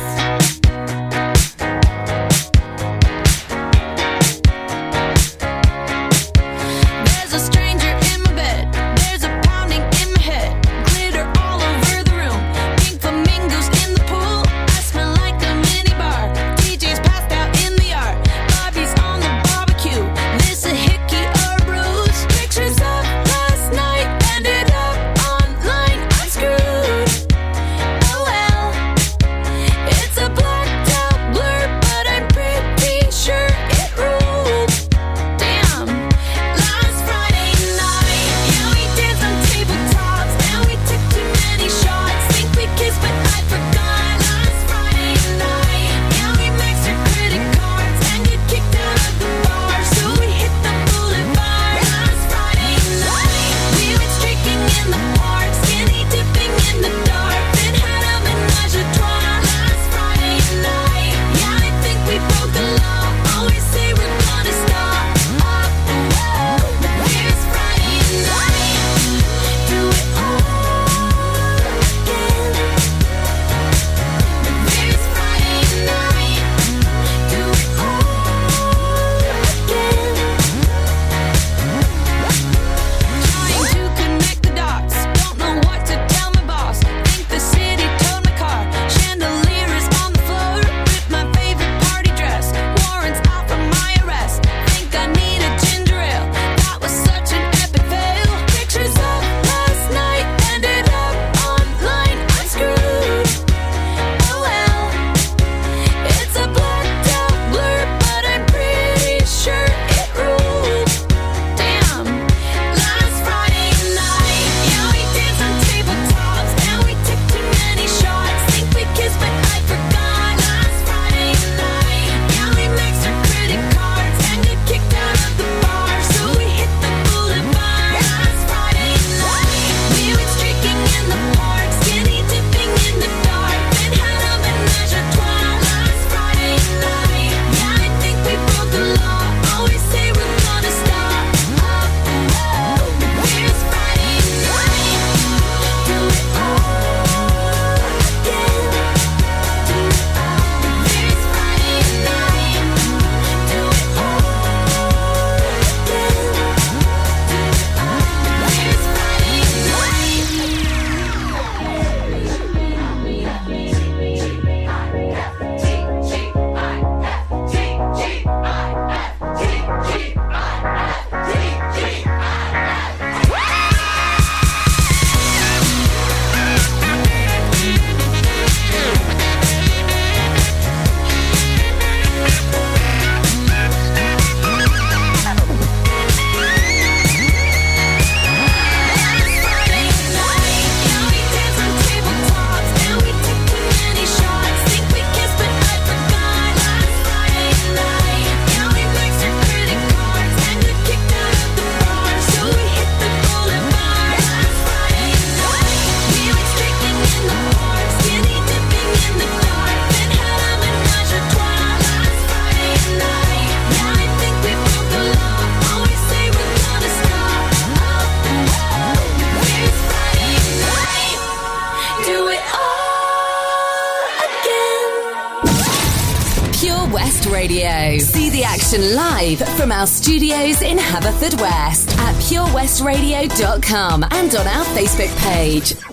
purewestradio.com 232.83 234.05
and 234.11 234.35
on 234.35 234.47
our 234.49 234.65
Facebook 234.75 235.17
page. 235.19 235.92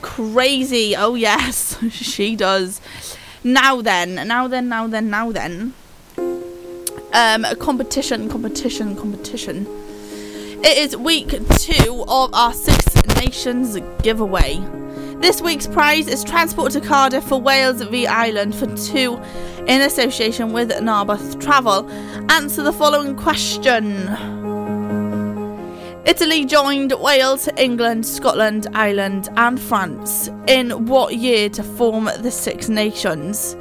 Crazy. 0.00 0.94
Oh, 0.96 1.14
yes, 1.14 1.78
she 1.90 2.36
does. 2.36 2.80
Now 3.44 3.80
then, 3.80 4.14
now 4.26 4.48
then, 4.48 4.68
now 4.68 4.86
then, 4.86 5.10
now 5.10 5.32
then. 5.32 5.74
Um, 7.12 7.46
competition, 7.58 8.28
competition, 8.28 8.96
competition. 8.96 9.66
It 10.64 10.78
is 10.78 10.96
week 10.96 11.30
two 11.58 12.04
of 12.08 12.34
our 12.34 12.52
Six 12.52 12.94
Nations 13.16 13.78
giveaway. 14.02 14.58
This 15.20 15.40
week's 15.40 15.66
prize 15.66 16.08
is 16.08 16.24
transport 16.24 16.72
to 16.72 16.80
Cardiff 16.80 17.24
for 17.24 17.40
Wales 17.40 17.80
v 17.82 18.06
Ireland 18.06 18.54
for 18.54 18.66
two 18.76 19.16
in 19.66 19.80
association 19.80 20.52
with 20.52 20.68
Narberth 20.82 21.38
Travel. 21.38 21.90
Answer 22.30 22.62
the 22.62 22.72
following 22.72 23.16
question. 23.16 24.35
Italy 26.06 26.44
joined 26.44 26.92
Wales, 26.92 27.48
England, 27.56 28.06
Scotland, 28.06 28.68
Ireland, 28.74 29.28
and 29.36 29.58
France 29.58 30.30
in 30.46 30.86
what 30.86 31.16
year 31.16 31.48
to 31.48 31.64
form 31.64 32.08
the 32.20 32.30
Six 32.30 32.68
Nations? 32.68 33.56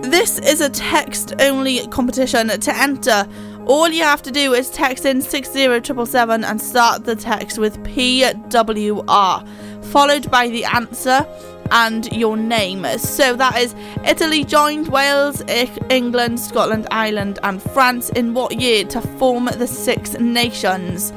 This 0.00 0.38
is 0.38 0.62
a 0.62 0.70
text 0.70 1.34
only 1.38 1.86
competition. 1.88 2.48
To 2.48 2.74
enter, 2.74 3.28
all 3.66 3.88
you 3.88 4.02
have 4.02 4.22
to 4.22 4.30
do 4.30 4.54
is 4.54 4.70
text 4.70 5.04
in 5.04 5.20
60777 5.20 6.42
and 6.42 6.58
start 6.58 7.04
the 7.04 7.14
text 7.14 7.58
with 7.58 7.84
PWR, 7.84 9.84
followed 9.84 10.30
by 10.30 10.48
the 10.48 10.64
answer 10.64 11.26
and 11.70 12.10
your 12.12 12.36
name. 12.36 12.84
So 12.98 13.34
that 13.36 13.58
is 13.58 13.74
Italy 14.06 14.44
joined 14.44 14.88
Wales, 14.88 15.42
England, 15.90 16.40
Scotland, 16.40 16.86
Ireland, 16.90 17.38
and 17.42 17.62
France 17.62 18.10
in 18.10 18.34
what 18.34 18.60
year 18.60 18.84
to 18.84 19.00
form 19.00 19.46
the 19.46 19.66
Six 19.66 20.14
Nations? 20.18 21.12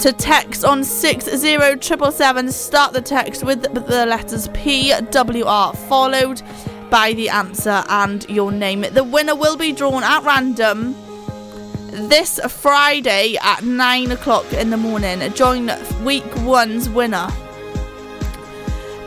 To 0.00 0.12
text 0.12 0.64
on 0.64 0.84
60777, 0.84 2.52
start 2.52 2.92
the 2.92 3.00
text 3.00 3.42
with 3.42 3.62
the 3.62 4.06
letters 4.06 4.46
PWR, 4.48 5.76
followed 5.88 6.40
by 6.88 7.12
the 7.14 7.28
answer 7.28 7.82
and 7.88 8.24
your 8.30 8.52
name. 8.52 8.82
The 8.82 9.02
winner 9.02 9.34
will 9.34 9.56
be 9.56 9.72
drawn 9.72 10.04
at 10.04 10.22
random 10.22 10.94
this 12.08 12.38
Friday 12.48 13.36
at 13.42 13.64
9 13.64 14.12
o'clock 14.12 14.52
in 14.52 14.70
the 14.70 14.76
morning. 14.76 15.20
Join 15.32 15.72
week 16.04 16.24
one's 16.42 16.88
winner, 16.88 17.28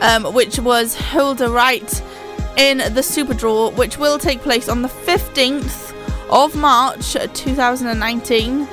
um, 0.02 0.24
which 0.34 0.58
was 0.58 0.94
Hilda 0.94 1.48
Wright 1.48 2.02
in 2.56 2.78
the 2.92 3.02
Super 3.02 3.34
Draw, 3.34 3.70
which 3.70 3.98
will 3.98 4.18
take 4.18 4.40
place 4.40 4.68
on 4.68 4.82
the 4.82 4.88
15th 4.88 5.94
of 6.28 6.54
March 6.56 7.12
2019. 7.12 8.68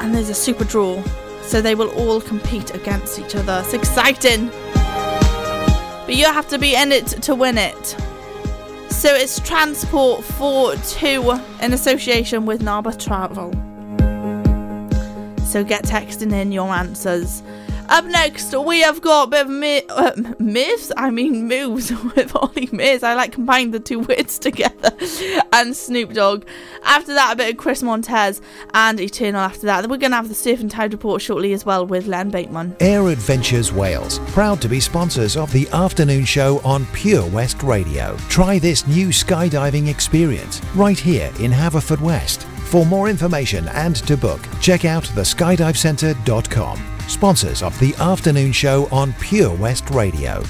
And 0.00 0.14
there's 0.14 0.28
a 0.28 0.34
Super 0.34 0.64
Draw, 0.64 1.02
so 1.42 1.60
they 1.60 1.74
will 1.74 1.90
all 1.90 2.20
compete 2.20 2.72
against 2.74 3.18
each 3.18 3.34
other. 3.34 3.62
It's 3.64 3.74
exciting. 3.74 4.46
But 6.06 6.14
you 6.14 6.24
have 6.26 6.48
to 6.48 6.58
be 6.58 6.74
in 6.74 6.92
it 6.92 7.06
to 7.22 7.34
win 7.34 7.58
it. 7.58 7.96
So 8.90 9.14
it's 9.14 9.40
transport 9.40 10.24
for 10.24 10.76
two 10.76 11.32
in 11.60 11.72
association 11.72 12.46
with 12.46 12.62
Narberth 12.62 12.98
Travel. 12.98 13.52
So 15.44 15.64
get 15.64 15.84
texting 15.84 16.32
in 16.32 16.52
your 16.52 16.68
answers. 16.68 17.42
Up 17.88 18.04
next, 18.04 18.54
we 18.54 18.80
have 18.80 19.00
got 19.00 19.28
a 19.28 19.30
bit 19.30 19.46
of 19.46 19.50
mi- 19.50 19.82
uh, 19.88 20.12
myths, 20.38 20.92
I 20.96 21.10
mean 21.10 21.48
moves 21.48 21.90
with 22.16 22.36
Olly 22.36 22.68
Murs. 22.70 23.02
I 23.02 23.14
like 23.14 23.32
combine 23.32 23.70
the 23.70 23.80
two 23.80 24.00
words 24.00 24.38
together. 24.38 24.92
and 25.52 25.74
Snoop 25.74 26.12
Dogg. 26.12 26.44
After 26.84 27.14
that, 27.14 27.32
a 27.32 27.36
bit 27.36 27.50
of 27.52 27.56
Chris 27.56 27.82
Montez 27.82 28.42
and 28.74 29.00
Eternal 29.00 29.40
after 29.40 29.66
that. 29.66 29.88
We're 29.88 29.96
going 29.96 30.10
to 30.10 30.16
have 30.16 30.28
the 30.28 30.34
Surf 30.34 30.60
and 30.60 30.70
Tide 30.70 30.92
Report 30.92 31.22
shortly 31.22 31.54
as 31.54 31.64
well 31.64 31.86
with 31.86 32.06
Len 32.06 32.28
Bateman. 32.28 32.76
Air 32.80 33.08
Adventures 33.08 33.72
Wales, 33.72 34.18
proud 34.32 34.60
to 34.60 34.68
be 34.68 34.80
sponsors 34.80 35.36
of 35.36 35.50
the 35.52 35.66
afternoon 35.70 36.26
show 36.26 36.60
on 36.64 36.84
Pure 36.92 37.26
West 37.30 37.62
Radio. 37.62 38.16
Try 38.28 38.58
this 38.58 38.86
new 38.86 39.08
skydiving 39.08 39.88
experience 39.88 40.60
right 40.74 40.98
here 40.98 41.32
in 41.40 41.50
Haverfordwest. 41.50 42.57
For 42.68 42.84
more 42.84 43.08
information 43.08 43.66
and 43.68 43.96
to 43.96 44.14
book, 44.14 44.40
check 44.60 44.84
out 44.84 45.04
theskydivecentre.com 45.04 46.98
sponsors 47.08 47.62
of 47.62 47.78
the 47.80 47.94
afternoon 47.96 48.52
show 48.52 48.86
on 48.92 49.14
Pure 49.14 49.56
West 49.56 49.88
Radio. 49.88 50.42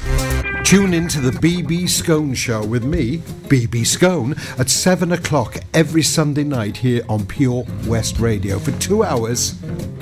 Tune 0.64 0.92
in 0.92 1.06
to 1.08 1.20
the 1.20 1.30
BB 1.30 1.88
Scone 1.88 2.34
Show 2.34 2.66
with 2.66 2.84
me, 2.84 3.18
BB 3.46 3.86
Scone, 3.86 4.34
at 4.58 4.68
7 4.68 5.12
o'clock 5.12 5.58
every 5.72 6.02
Sunday 6.02 6.42
night 6.42 6.76
here 6.76 7.04
on 7.08 7.24
Pure 7.24 7.64
West 7.86 8.18
Radio 8.18 8.58
for 8.58 8.72
two 8.80 9.04
hours. 9.04 9.54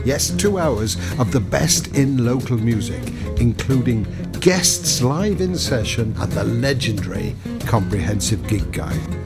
Yes, 0.04 0.30
two 0.30 0.58
hours 0.58 0.96
of 1.20 1.32
the 1.32 1.40
best 1.40 1.94
in 1.94 2.24
local 2.24 2.56
music, 2.56 3.02
including 3.38 4.04
guests 4.40 5.02
live 5.02 5.42
in 5.42 5.56
session 5.56 6.14
and 6.18 6.32
the 6.32 6.44
legendary 6.44 7.36
Comprehensive 7.66 8.46
Gig 8.48 8.72
Guide. 8.72 9.25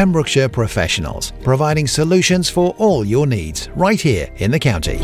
Pembrokeshire 0.00 0.48
Professionals, 0.48 1.34
providing 1.42 1.86
solutions 1.86 2.48
for 2.48 2.70
all 2.78 3.04
your 3.04 3.26
needs 3.26 3.68
right 3.76 4.00
here 4.00 4.30
in 4.36 4.50
the 4.50 4.58
county. 4.58 4.96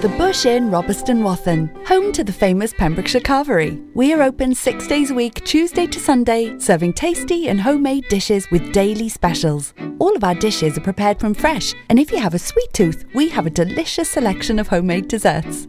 The 0.00 0.08
Bush 0.16 0.46
Inn, 0.46 0.70
Robeston 0.70 1.22
Wathen, 1.22 1.68
home 1.84 2.10
to 2.12 2.24
the 2.24 2.32
famous 2.32 2.72
Pembrokeshire 2.72 3.20
Carvery. 3.20 3.86
We 3.92 4.14
are 4.14 4.22
open 4.22 4.54
six 4.54 4.88
days 4.88 5.10
a 5.10 5.14
week, 5.14 5.44
Tuesday 5.44 5.86
to 5.88 6.00
Sunday, 6.00 6.58
serving 6.58 6.94
tasty 6.94 7.50
and 7.50 7.60
homemade 7.60 8.08
dishes 8.08 8.50
with 8.50 8.72
daily 8.72 9.10
specials. 9.10 9.74
All 9.98 10.16
of 10.16 10.24
our 10.24 10.34
dishes 10.34 10.78
are 10.78 10.80
prepared 10.80 11.20
from 11.20 11.34
fresh, 11.34 11.74
and 11.90 11.98
if 11.98 12.10
you 12.10 12.16
have 12.16 12.32
a 12.32 12.38
sweet 12.38 12.72
tooth, 12.72 13.04
we 13.14 13.28
have 13.28 13.44
a 13.44 13.50
delicious 13.50 14.08
selection 14.08 14.58
of 14.58 14.68
homemade 14.68 15.06
desserts. 15.06 15.68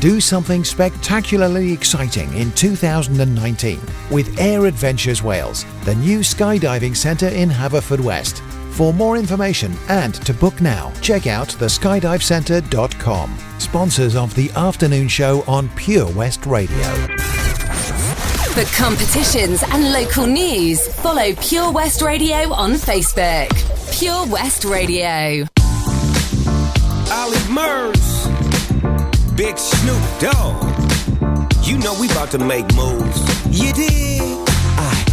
Do 0.00 0.20
something 0.20 0.62
spectacularly 0.62 1.72
exciting 1.72 2.32
in 2.34 2.52
2019 2.52 3.80
with 4.10 4.38
Air 4.38 4.66
Adventures 4.66 5.24
Wales, 5.24 5.64
the 5.82 5.94
new 5.96 6.20
skydiving 6.20 6.96
centre 6.96 7.28
in 7.28 7.48
Haverfordwest. 7.48 8.38
For 8.74 8.92
more 8.94 9.16
information 9.16 9.74
and 9.88 10.14
to 10.24 10.32
book 10.32 10.60
now, 10.60 10.92
check 11.00 11.26
out 11.26 11.48
theskydivecentre.com. 11.48 13.38
Sponsors 13.58 14.14
of 14.14 14.32
the 14.36 14.52
afternoon 14.52 15.08
show 15.08 15.42
on 15.48 15.68
Pure 15.70 16.12
West 16.12 16.46
Radio. 16.46 16.78
For 18.54 18.64
competitions 18.76 19.64
and 19.70 19.92
local 19.92 20.26
news, 20.26 20.86
follow 20.94 21.34
Pure 21.40 21.72
West 21.72 22.02
Radio 22.02 22.52
on 22.52 22.74
Facebook. 22.74 23.50
Pure 23.98 24.26
West 24.28 24.64
Radio. 24.64 25.44
Olly 27.10 27.48
Murs, 27.50 28.28
Big 29.38 29.56
Snoop 29.56 30.02
Dogg. 30.18 30.64
You 31.62 31.78
know 31.78 31.94
we 32.00 32.10
about 32.10 32.32
to 32.32 32.38
make 32.40 32.66
moves. 32.74 33.22
You 33.48 33.72
dig? 33.72 34.47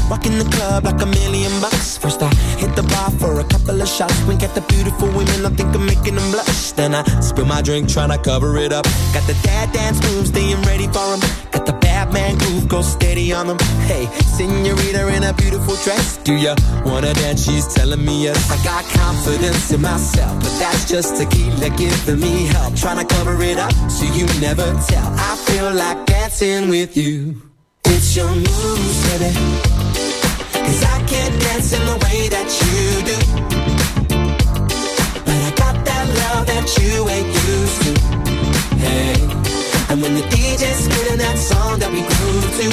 Walking 0.10 0.34
in 0.34 0.40
the 0.40 0.46
club 0.46 0.84
like 0.84 1.02
a 1.02 1.06
million 1.06 1.52
bucks. 1.62 1.98
First 1.98 2.22
I 2.22 2.30
hit 2.62 2.76
the 2.76 2.84
bar 2.84 3.10
for 3.12 3.40
a 3.40 3.44
couple 3.44 3.82
of 3.82 3.88
shots. 3.88 4.22
Wink 4.26 4.44
at 4.44 4.54
the 4.54 4.62
beautiful 4.62 5.08
women, 5.08 5.46
I 5.46 5.50
think 5.50 5.74
I'm 5.74 5.86
making 5.86 6.16
them 6.16 6.32
blush. 6.32 6.72
Then 6.74 6.94
I 6.94 7.02
spill 7.22 7.46
my 7.46 7.62
drink, 7.64 7.90
trying 7.90 8.12
to 8.12 8.20
cover 8.20 8.58
it 8.58 8.72
up. 8.72 8.86
Got 9.14 9.26
the 9.26 9.34
dad 9.42 9.72
dance 9.72 10.00
moves, 10.06 10.30
staying 10.30 10.62
ready 10.62 10.86
for 10.88 11.18
them. 11.18 11.22
Got 11.52 11.66
the 11.66 11.74
bad 11.74 12.14
man 12.14 12.38
groove, 12.38 12.68
go 12.68 12.82
steady 12.84 13.34
on 13.34 13.48
them. 13.48 13.58
Hey, 13.90 14.06
senorita 14.38 15.08
in 15.16 15.24
a 15.24 15.34
beautiful 15.34 15.76
dress. 15.84 16.18
Do 16.18 16.36
ya 16.36 16.56
wanna 16.86 17.14
dance? 17.16 17.44
She's 17.46 17.66
telling 17.74 18.06
me 18.06 18.26
yes. 18.26 18.38
I 18.52 18.64
got 18.64 18.86
confidence 18.86 19.72
in 19.72 19.82
myself, 19.82 20.40
but 20.40 20.54
that's 20.60 20.86
just 20.86 21.18
tequila 21.18 21.70
giving 21.78 22.20
me 22.20 22.46
help. 22.48 22.76
Trying 22.76 23.06
to 23.06 23.16
cover 23.16 23.42
it 23.42 23.58
up 23.58 23.74
so 23.90 24.06
you 24.14 24.28
never 24.40 24.66
tell. 24.86 25.10
I 25.18 25.36
feel 25.48 25.74
like 25.74 26.06
dancing 26.06 26.70
with 26.70 26.96
you. 26.96 27.42
It's 27.86 28.16
your 28.16 28.30
moves, 28.30 29.20
baby. 29.20 29.75
Cause 30.66 30.84
I 30.84 30.98
can't 31.08 31.36
dance 31.42 31.74
in 31.74 31.84
the 31.86 31.98
way 32.06 32.28
that 32.36 32.48
you 32.62 32.80
do. 33.10 33.18
But 35.26 35.40
I 35.48 35.52
got 35.62 35.76
that 35.86 36.06
love 36.22 36.46
that 36.52 36.66
you 36.80 37.08
ain't 37.16 37.32
used 37.54 37.80
to. 37.86 37.92
Hey. 38.84 39.14
And 39.90 40.02
when 40.02 40.14
the 40.16 40.26
DJ's 40.34 40.88
that 41.18 41.38
song 41.38 41.80
that 41.80 41.92
we 41.92 42.02
to, 42.60 42.68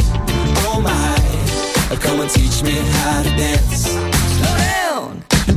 oh 0.69 0.81
my, 0.81 1.97
come 2.01 2.21
and 2.21 2.31
teach 2.31 2.63
me 2.63 2.73
how 2.73 3.23
to 3.23 3.31
dance. 3.37 4.82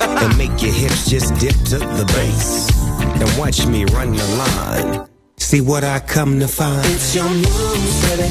and 0.00 0.38
make 0.38 0.62
your 0.62 0.72
hips 0.72 1.08
just 1.08 1.34
dip 1.38 1.54
to 1.70 1.78
the 1.78 2.04
bass. 2.14 2.70
And 3.20 3.38
watch 3.38 3.66
me 3.66 3.84
run 3.86 4.12
the 4.12 4.26
line. 4.36 5.08
See 5.36 5.60
what 5.60 5.84
I 5.84 6.00
come 6.00 6.38
to 6.40 6.48
find. 6.48 6.84
It's 6.86 7.14
your 7.14 7.28
moves, 7.28 7.96
baby. 8.08 8.28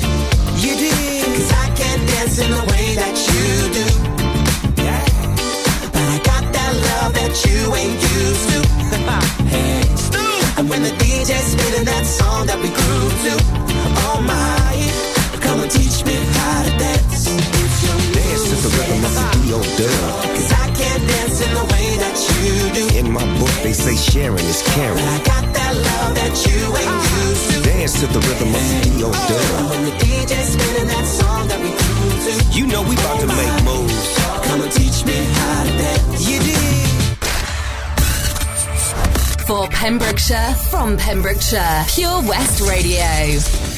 You 0.63 0.75
did. 0.75 1.25
Cause 1.25 1.51
I 1.51 1.67
can't 1.75 2.03
dance 2.09 2.39
in 2.39 2.51
the 2.51 2.63
way 2.71 2.95
that 2.95 3.15
you 3.29 3.45
do. 3.79 3.85
Yeah. 4.83 5.05
But 5.93 6.05
I 6.15 6.17
got 6.23 6.53
that 6.53 6.73
love 6.89 7.13
that 7.13 7.33
you 7.45 7.75
ain't 7.75 7.99
used 8.17 8.45
to. 8.53 8.59
hey. 9.53 9.79
And 10.57 10.69
when 10.69 10.83
the 10.83 10.91
DJ's 10.91 11.53
spinning 11.53 11.85
that 11.85 12.05
song 12.05 12.47
that 12.47 12.59
we 12.59 12.67
grew 12.67 13.05
to, 13.25 13.33
oh 14.05 14.19
my, 14.21 15.39
come 15.39 15.61
and 15.61 15.71
teach 15.71 16.05
me 16.05 16.13
how 16.13 16.63
to 16.63 16.71
dance. 16.77 17.27
It's 17.27 17.83
your 17.83 17.97
Dance 18.13 18.43
to 18.49 18.55
the 18.55 18.69
rhythm 18.77 19.05
of 19.05 19.13
the 19.15 19.23
D.O. 19.47 19.61
Dub. 19.77 20.48
That 22.09 22.17
you 22.41 22.73
do. 22.73 22.97
In 22.97 23.11
my 23.11 23.23
book, 23.39 23.51
they 23.63 23.73
say 23.73 23.95
sharing 23.95 24.45
is 24.45 24.61
caring. 24.73 24.97
I 24.97 25.17
got 25.23 25.45
that 25.53 25.73
love 25.75 26.15
that 26.15 26.33
you 26.45 26.59
ain't 26.81 27.01
used 27.25 27.45
to. 27.51 27.61
Dance 27.69 27.99
to 28.01 28.07
the 28.07 28.19
rhythm 28.19 28.49
of 28.49 28.63
the 28.69 28.77
D.O. 28.89 29.11
Dub. 29.11 29.69
When 29.69 29.81
oh, 29.81 29.85
the 29.85 29.93
DJ's 30.01 30.49
spinning 30.53 30.87
that 30.87 31.05
song 31.05 31.47
that 31.47 31.59
we 31.61 31.69
grew 31.69 32.11
to, 32.25 32.31
You 32.57 32.67
know 32.67 32.81
we 32.83 32.95
about 32.95 33.19
to 33.21 33.27
make 33.27 33.63
moves. 33.63 34.17
come 34.45 34.61
and 34.61 34.71
teach 34.71 35.05
me 35.05 35.17
how 35.37 35.63
to 35.63 35.71
dance. 35.71 36.29
You 36.29 36.39
did. 36.39 36.57
For 39.45 39.67
Pembrokeshire, 39.69 40.53
from 40.69 40.97
Pembrokeshire, 40.97 41.85
Pure 41.87 42.21
West 42.23 42.61
Radio. 42.61 43.68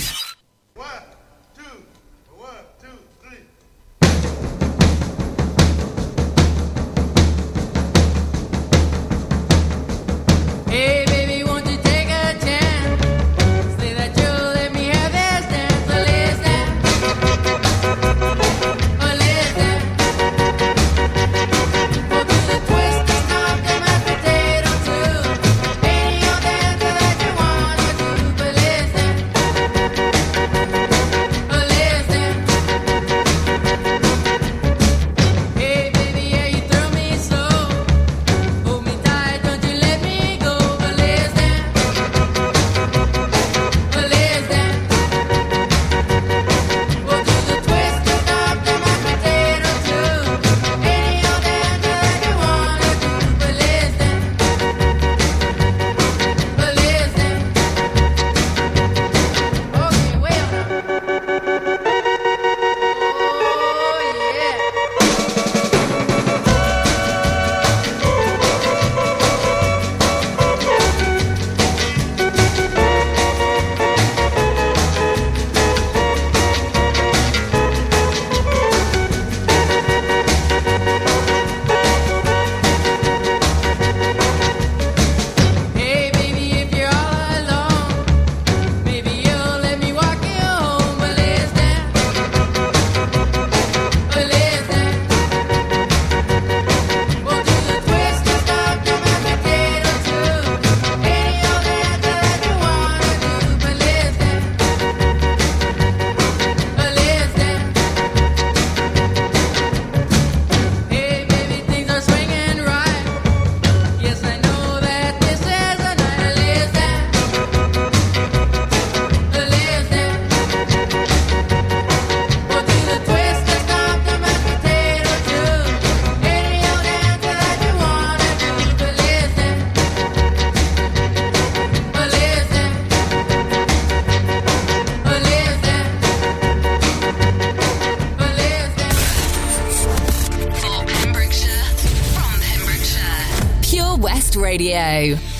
Radio. 144.91 145.30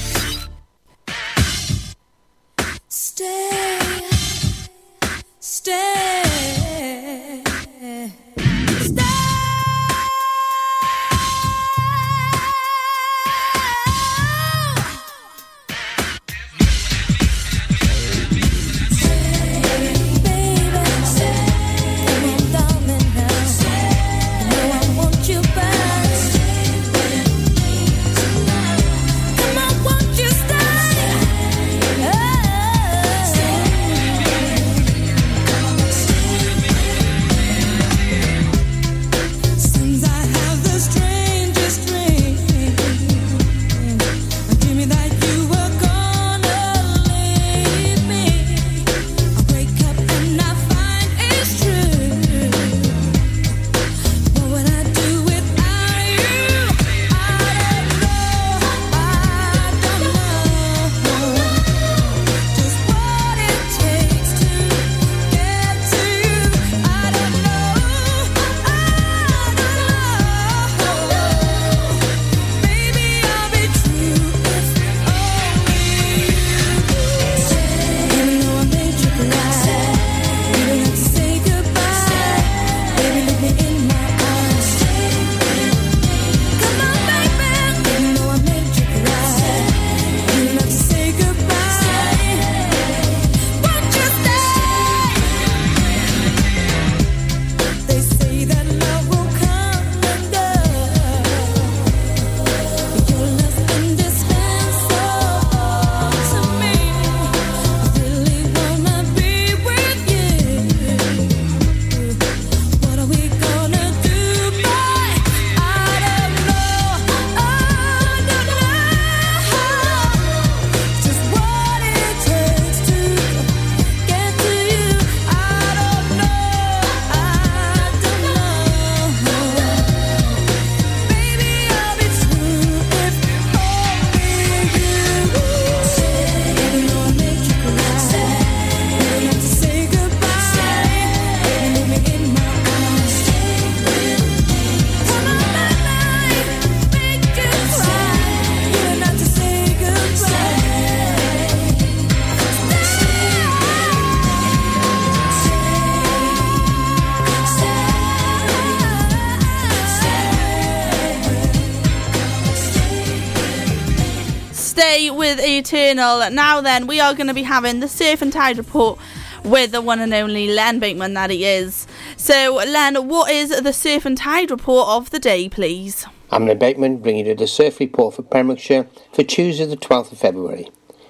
Eternal. 165.62 166.32
Now 166.32 166.60
then, 166.60 166.88
we 166.88 167.00
are 167.00 167.14
going 167.14 167.28
to 167.28 167.36
be 167.36 167.44
having 167.44 167.82
the 167.82 167.88
Surf 167.88 168.24
and 168.24 168.34
Tide 168.34 168.58
report 168.58 168.98
with 169.44 169.72
the 169.72 169.80
one 169.80 170.00
and 170.00 170.12
only 170.12 170.48
Len 170.48 170.80
Bateman 170.80 171.14
that 171.14 171.30
he 171.30 171.46
is. 171.46 171.86
So, 172.18 172.56
Len, 172.56 173.08
what 173.08 173.30
is 173.32 173.50
the 173.50 173.72
Surf 173.72 174.08
and 174.08 174.18
Tide 174.18 174.50
report 174.50 174.88
of 174.90 175.12
the 175.12 175.20
day, 175.20 175.48
please? 175.50 176.08
I'm 176.32 176.48
Len 176.48 176.58
Bateman 176.58 176.98
bringing 176.98 177.28
you 177.28 177.36
the 177.36 177.46
surf 177.46 177.80
report 177.80 178.16
for 178.16 178.24
Pembrokeshire 178.24 178.88
for 179.14 179.22
Tuesday 179.22 179.66
the 179.66 179.78
12th 179.78 180.14
of 180.14 180.18
February. 180.18 180.68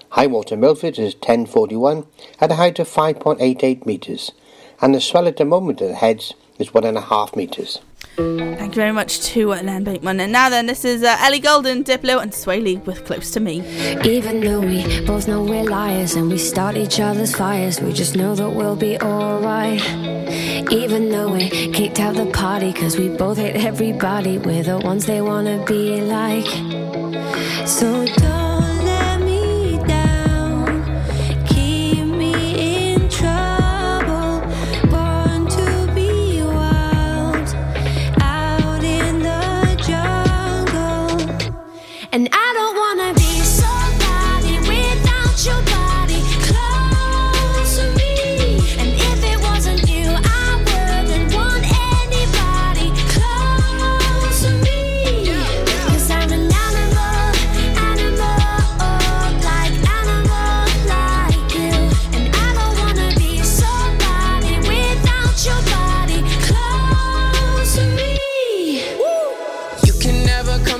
High 0.09 0.27
water 0.27 0.57
Milford 0.57 0.99
is 0.99 1.13
1041 1.15 2.05
at 2.41 2.51
a 2.51 2.55
height 2.55 2.77
of 2.79 2.89
5.88 2.89 3.85
metres 3.85 4.33
and 4.81 4.93
the 4.93 4.99
swell 4.99 5.27
at 5.29 5.37
the 5.37 5.45
moment 5.45 5.81
at 5.81 5.87
the 5.87 5.95
heads 5.95 6.33
is 6.59 6.71
1.5 6.71 7.35
metres. 7.37 7.79
Thank 8.17 8.75
you 8.75 8.81
very 8.81 8.91
much 8.91 9.21
to 9.31 9.53
uh, 9.53 9.61
Len 9.63 9.83
Bateman. 9.83 10.19
And 10.19 10.31
now 10.31 10.49
then, 10.49 10.65
this 10.65 10.83
is 10.83 11.03
uh, 11.03 11.15
Ellie 11.19 11.39
Goulding, 11.39 11.83
Diplo, 11.83 12.21
and 12.21 12.31
Swae 12.31 12.61
Lee 12.61 12.77
with 12.77 13.05
Close 13.05 13.31
to 13.31 13.39
Me. 13.39 13.61
Even 14.03 14.41
though 14.41 14.59
we 14.59 15.05
both 15.05 15.27
know 15.27 15.43
we're 15.43 15.63
liars 15.63 16.15
and 16.15 16.29
we 16.29 16.37
start 16.37 16.75
each 16.75 16.99
other's 16.99 17.35
fires, 17.35 17.79
we 17.79 17.93
just 17.93 18.15
know 18.15 18.35
that 18.35 18.49
we'll 18.49 18.75
be 18.75 18.99
alright. 18.99 19.81
Even 20.71 21.09
though 21.09 21.31
we 21.31 21.49
kicked 21.49 21.99
out 21.99 22.15
the 22.15 22.29
party, 22.31 22.73
cause 22.73 22.97
we 22.97 23.09
both 23.09 23.37
hate 23.37 23.55
everybody, 23.55 24.37
we're 24.37 24.63
the 24.63 24.79
ones 24.79 25.05
they 25.05 25.21
wanna 25.21 25.63
be 25.65 26.01
like. 26.01 26.47
So 27.67 28.05
don't 28.05 28.40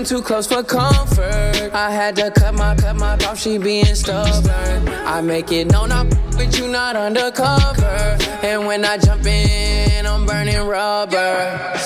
come 0.01 0.17
too 0.17 0.21
close 0.23 0.47
for 0.47 0.63
comfort. 0.63 1.71
I 1.73 1.91
had 1.91 2.15
to 2.15 2.31
cut 2.31 2.55
my 2.55 2.75
cut 2.75 2.95
my 2.95 3.13
off, 3.25 3.39
she 3.39 3.57
being 3.57 3.85
stubborn. 3.85 4.87
I 4.89 5.21
make 5.21 5.51
it 5.51 5.71
known 5.71 5.91
I'm 5.91 6.09
with 6.37 6.57
you, 6.57 6.67
not 6.67 6.95
undercover. 6.95 8.17
And 8.41 8.65
when 8.65 8.83
I 8.83 8.97
jump 8.97 9.25
in, 9.25 10.05
I'm 10.05 10.25
burning 10.25 10.65
rubber. 10.65 11.77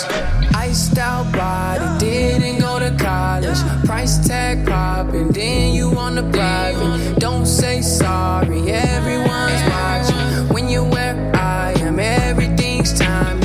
Iced 0.55 0.97
out 0.97 1.31
body, 1.33 2.05
didn't 2.05 2.59
go 2.59 2.79
to 2.79 2.95
college. 2.97 3.59
Price 3.85 4.25
tag 4.25 4.65
popping, 4.65 5.31
then 5.31 5.73
you 5.73 5.89
on 5.97 6.15
the 6.15 6.23
private. 6.31 7.19
Don't 7.19 7.45
say 7.45 7.81
sorry, 7.81 8.71
everyone's 8.71 9.63
watching. 9.69 10.53
When 10.53 10.69
you're 10.69 10.89
where 10.89 11.31
I 11.35 11.73
am, 11.79 11.99
everything's 11.99 12.93
timeless. 12.97 13.44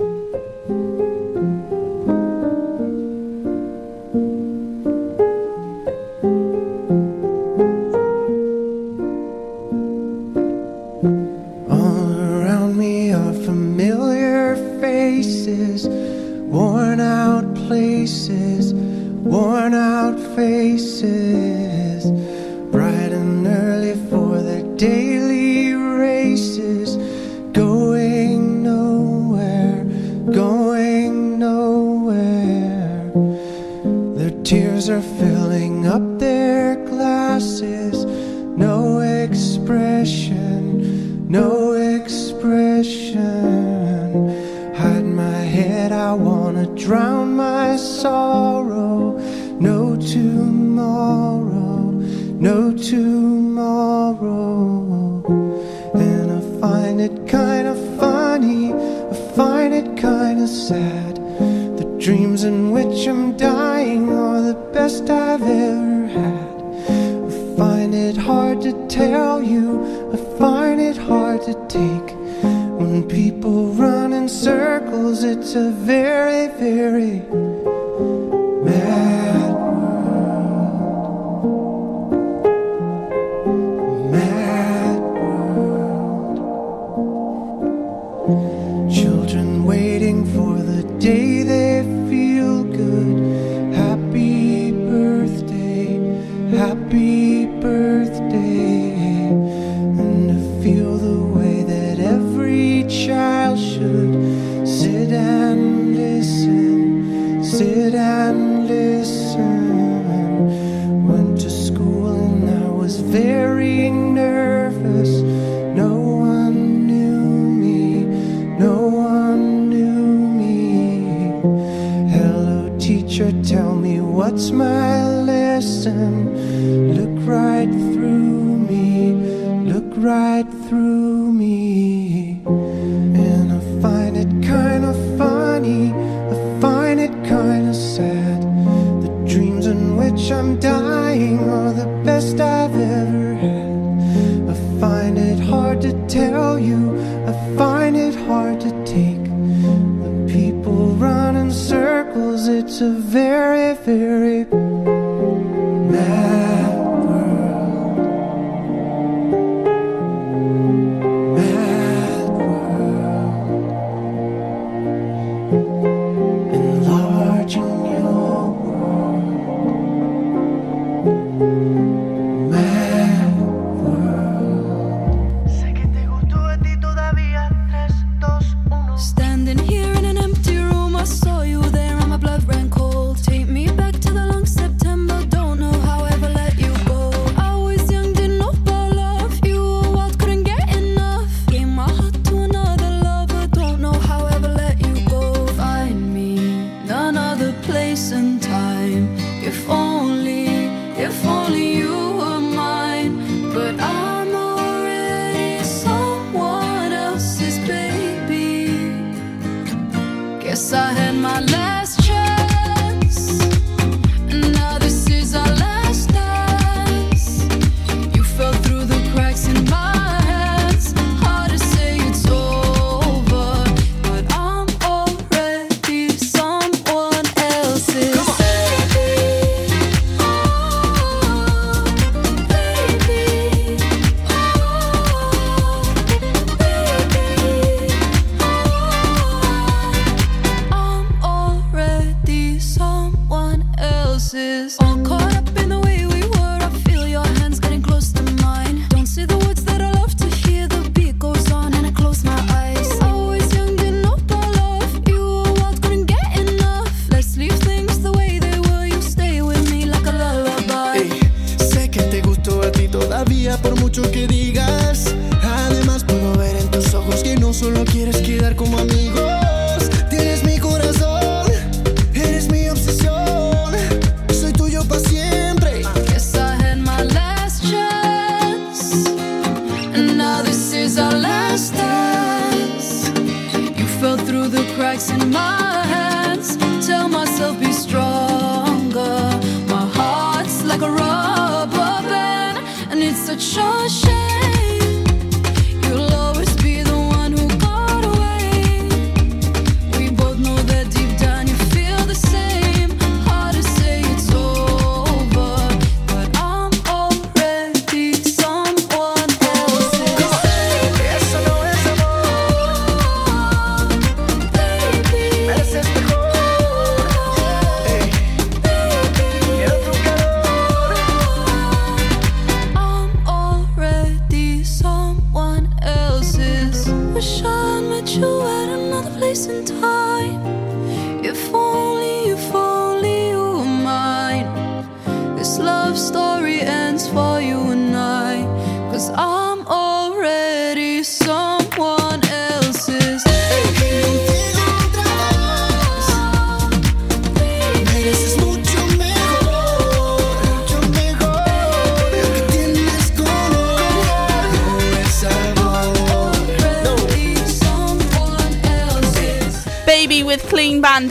Yes, 210.61 210.73
I 210.73 211.00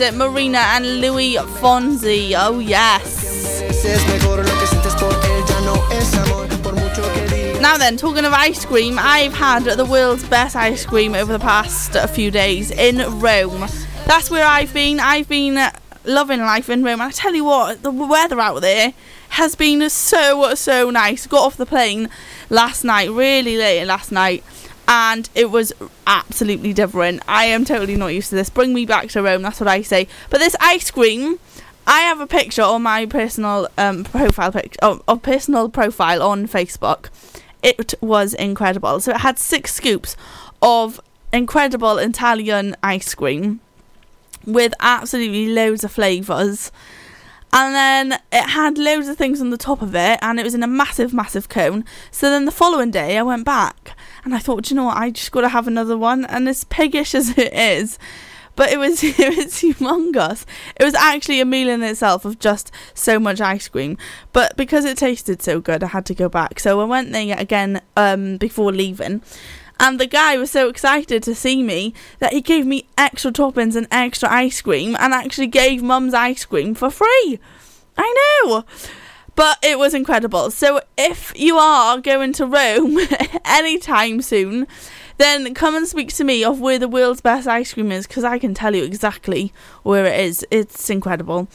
Bandit, 0.01 0.17
Marina, 0.17 0.57
and 0.57 0.99
Louis 0.99 1.35
Fonsi. 1.35 2.33
Oh, 2.35 2.57
yes. 2.57 3.61
Now 7.61 7.77
then, 7.77 7.97
talking 7.97 8.25
of 8.25 8.33
ice 8.33 8.65
cream, 8.65 8.97
I've 8.97 9.35
had 9.35 9.65
the 9.65 9.85
world's 9.85 10.27
best 10.27 10.55
ice 10.55 10.87
cream 10.87 11.13
over 11.13 11.31
the 11.31 11.37
past 11.37 11.95
few 12.15 12.31
days 12.31 12.71
in 12.71 12.97
Rome. 13.19 13.67
That's 14.07 14.31
where 14.31 14.43
I've 14.43 14.73
been. 14.73 14.99
I've 14.99 15.29
been 15.29 15.69
loving 16.03 16.39
life 16.39 16.67
in 16.71 16.83
Rome. 16.83 16.93
And 16.93 17.09
I 17.09 17.11
tell 17.11 17.35
you 17.35 17.43
what, 17.43 17.83
the 17.83 17.91
weather 17.91 18.39
out 18.39 18.61
there 18.61 18.93
has 19.29 19.53
been 19.53 19.87
so, 19.91 20.55
so 20.55 20.89
nice. 20.89 21.27
Got 21.27 21.45
off 21.45 21.57
the 21.57 21.67
plane 21.67 22.09
last 22.49 22.83
night, 22.83 23.11
really 23.11 23.55
late 23.55 23.85
last 23.85 24.11
night, 24.11 24.43
and 24.91 25.29
it 25.33 25.49
was 25.49 25.71
absolutely 26.05 26.73
different. 26.73 27.21
I 27.25 27.45
am 27.45 27.63
totally 27.63 27.95
not 27.95 28.07
used 28.07 28.29
to 28.31 28.35
this. 28.35 28.49
Bring 28.49 28.73
me 28.73 28.85
back 28.85 29.07
to 29.11 29.23
Rome, 29.23 29.41
that's 29.41 29.61
what 29.61 29.69
I 29.69 29.83
say. 29.83 30.05
But 30.29 30.39
this 30.39 30.55
ice 30.59 30.91
cream. 30.91 31.39
I 31.87 32.01
have 32.01 32.19
a 32.19 32.27
picture 32.27 32.61
on 32.61 32.83
my 32.83 33.07
personal 33.07 33.67
um, 33.75 34.03
profile 34.03 34.51
pic- 34.51 34.77
oh, 34.83 35.01
oh, 35.07 35.17
personal 35.17 35.67
profile 35.67 36.21
on 36.21 36.47
Facebook. 36.47 37.09
It 37.63 37.95
was 38.01 38.35
incredible. 38.35 38.99
So 38.99 39.11
it 39.11 39.21
had 39.21 39.39
six 39.39 39.73
scoops 39.73 40.15
of 40.61 41.01
incredible 41.33 41.97
Italian 41.97 42.75
ice 42.83 43.15
cream 43.15 43.61
with 44.45 44.75
absolutely 44.79 45.47
loads 45.47 45.83
of 45.83 45.91
flavours. 45.91 46.71
And 47.51 47.73
then 47.73 48.19
it 48.31 48.49
had 48.49 48.77
loads 48.77 49.07
of 49.07 49.17
things 49.17 49.41
on 49.41 49.49
the 49.49 49.57
top 49.57 49.81
of 49.81 49.95
it, 49.95 50.19
and 50.21 50.39
it 50.39 50.43
was 50.43 50.53
in 50.53 50.63
a 50.63 50.67
massive, 50.67 51.13
massive 51.13 51.49
cone. 51.49 51.83
So 52.11 52.29
then 52.29 52.45
the 52.45 52.51
following 52.51 52.91
day, 52.91 53.17
I 53.17 53.23
went 53.23 53.43
back 53.43 53.95
and 54.23 54.35
I 54.35 54.39
thought, 54.39 54.63
"Do 54.63 54.73
you 54.73 54.75
know 54.75 54.85
what? 54.85 54.97
I 54.97 55.09
just 55.09 55.31
got 55.31 55.41
to 55.41 55.49
have 55.49 55.67
another 55.67 55.97
one. 55.97 56.25
And 56.25 56.47
as 56.47 56.63
piggish 56.65 57.15
as 57.15 57.37
it 57.37 57.53
is, 57.53 57.97
but 58.55 58.71
it 58.71 58.77
was 58.77 59.03
it 59.03 59.37
was 59.37 59.53
humongous. 59.55 60.45
It 60.75 60.83
was 60.83 60.93
actually 60.95 61.39
a 61.39 61.45
meal 61.45 61.69
in 61.69 61.83
itself 61.83 62.25
of 62.25 62.39
just 62.39 62.71
so 62.93 63.19
much 63.19 63.41
ice 63.41 63.67
cream. 63.67 63.97
But 64.33 64.55
because 64.57 64.85
it 64.85 64.97
tasted 64.97 65.41
so 65.41 65.59
good, 65.59 65.83
I 65.83 65.87
had 65.87 66.05
to 66.07 66.13
go 66.13 66.29
back. 66.29 66.59
So 66.59 66.81
I 66.81 66.85
went 66.85 67.11
there 67.11 67.35
again 67.37 67.81
um, 67.95 68.37
before 68.37 68.71
leaving. 68.71 69.21
And 69.79 69.99
the 69.99 70.05
guy 70.05 70.37
was 70.37 70.51
so 70.51 70.69
excited 70.69 71.23
to 71.23 71.33
see 71.33 71.63
me 71.63 71.95
that 72.19 72.33
he 72.33 72.41
gave 72.41 72.67
me 72.67 72.85
extra 72.99 73.31
toppings 73.31 73.75
and 73.75 73.87
extra 73.89 74.31
ice 74.31 74.61
cream 74.61 74.95
and 74.99 75.11
actually 75.11 75.47
gave 75.47 75.81
mum's 75.81 76.13
ice 76.13 76.45
cream 76.45 76.75
for 76.75 76.91
free. 76.91 77.39
I 77.97 78.43
know. 78.45 78.63
But 79.41 79.57
it 79.63 79.79
was 79.79 79.95
incredible. 79.95 80.51
So 80.51 80.81
if 80.99 81.33
you 81.35 81.57
are 81.57 81.99
going 81.99 82.31
to 82.33 82.45
Rome 82.45 82.99
anytime 83.45 84.21
soon, 84.21 84.67
then 85.17 85.55
come 85.55 85.75
and 85.75 85.87
speak 85.87 86.13
to 86.13 86.23
me 86.23 86.43
of 86.43 86.61
where 86.61 86.77
the 86.77 86.87
world's 86.87 87.21
best 87.21 87.47
ice 87.47 87.73
cream 87.73 87.91
is 87.91 88.05
because 88.05 88.23
I 88.23 88.37
can 88.37 88.53
tell 88.53 88.75
you 88.75 88.83
exactly 88.83 89.51
where 89.81 90.05
it 90.05 90.19
is. 90.19 90.45
It's 90.51 90.91
incredible. 90.91 91.47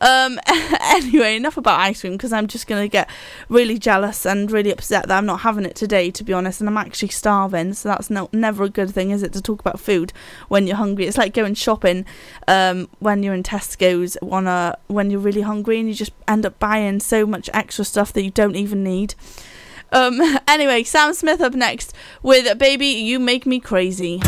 Um, 0.00 0.38
anyway, 0.80 1.36
enough 1.36 1.56
about 1.56 1.80
ice 1.80 2.00
cream 2.00 2.14
because 2.14 2.32
I'm 2.32 2.46
just 2.46 2.66
going 2.66 2.82
to 2.82 2.88
get 2.88 3.08
really 3.48 3.78
jealous 3.78 4.26
and 4.26 4.50
really 4.50 4.70
upset 4.70 5.08
that 5.08 5.18
I'm 5.18 5.26
not 5.26 5.40
having 5.40 5.64
it 5.64 5.74
today, 5.74 6.10
to 6.12 6.24
be 6.24 6.32
honest, 6.32 6.60
and 6.60 6.68
I'm 6.68 6.76
actually 6.76 7.08
starving. 7.08 7.74
So 7.74 7.88
that's 7.88 8.10
no, 8.10 8.28
never 8.32 8.64
a 8.64 8.68
good 8.68 8.90
thing, 8.90 9.10
is 9.10 9.22
it, 9.22 9.32
to 9.34 9.42
talk 9.42 9.60
about 9.60 9.80
food 9.80 10.12
when 10.48 10.66
you're 10.66 10.76
hungry? 10.76 11.06
It's 11.06 11.18
like 11.18 11.34
going 11.34 11.54
shopping 11.54 12.04
um, 12.46 12.88
when 12.98 13.22
you're 13.22 13.34
in 13.34 13.42
Tesco's 13.42 14.16
on 14.22 14.46
a, 14.46 14.76
when 14.86 15.10
you're 15.10 15.20
really 15.20 15.42
hungry 15.42 15.78
and 15.78 15.88
you 15.88 15.94
just 15.94 16.12
end 16.26 16.46
up 16.46 16.58
buying 16.58 17.00
so 17.00 17.26
much 17.26 17.50
extra 17.52 17.84
stuff 17.84 18.12
that 18.12 18.22
you 18.22 18.30
don't 18.30 18.56
even 18.56 18.84
need. 18.84 19.14
Um, 19.92 20.20
anyway, 20.48 20.82
Sam 20.84 21.14
Smith 21.14 21.40
up 21.40 21.54
next 21.54 21.94
with 22.22 22.58
Baby 22.58 22.86
You 22.86 23.18
Make 23.18 23.46
Me 23.46 23.60
Crazy. 23.60 24.20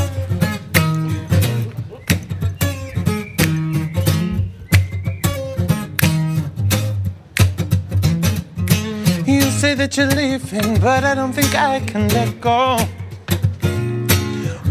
Say 9.60 9.74
that 9.74 9.94
you're 9.94 10.06
leaving, 10.06 10.80
but 10.80 11.04
I 11.04 11.14
don't 11.14 11.34
think 11.34 11.54
I 11.54 11.80
can 11.80 12.08
let 12.08 12.40
go. 12.40 12.78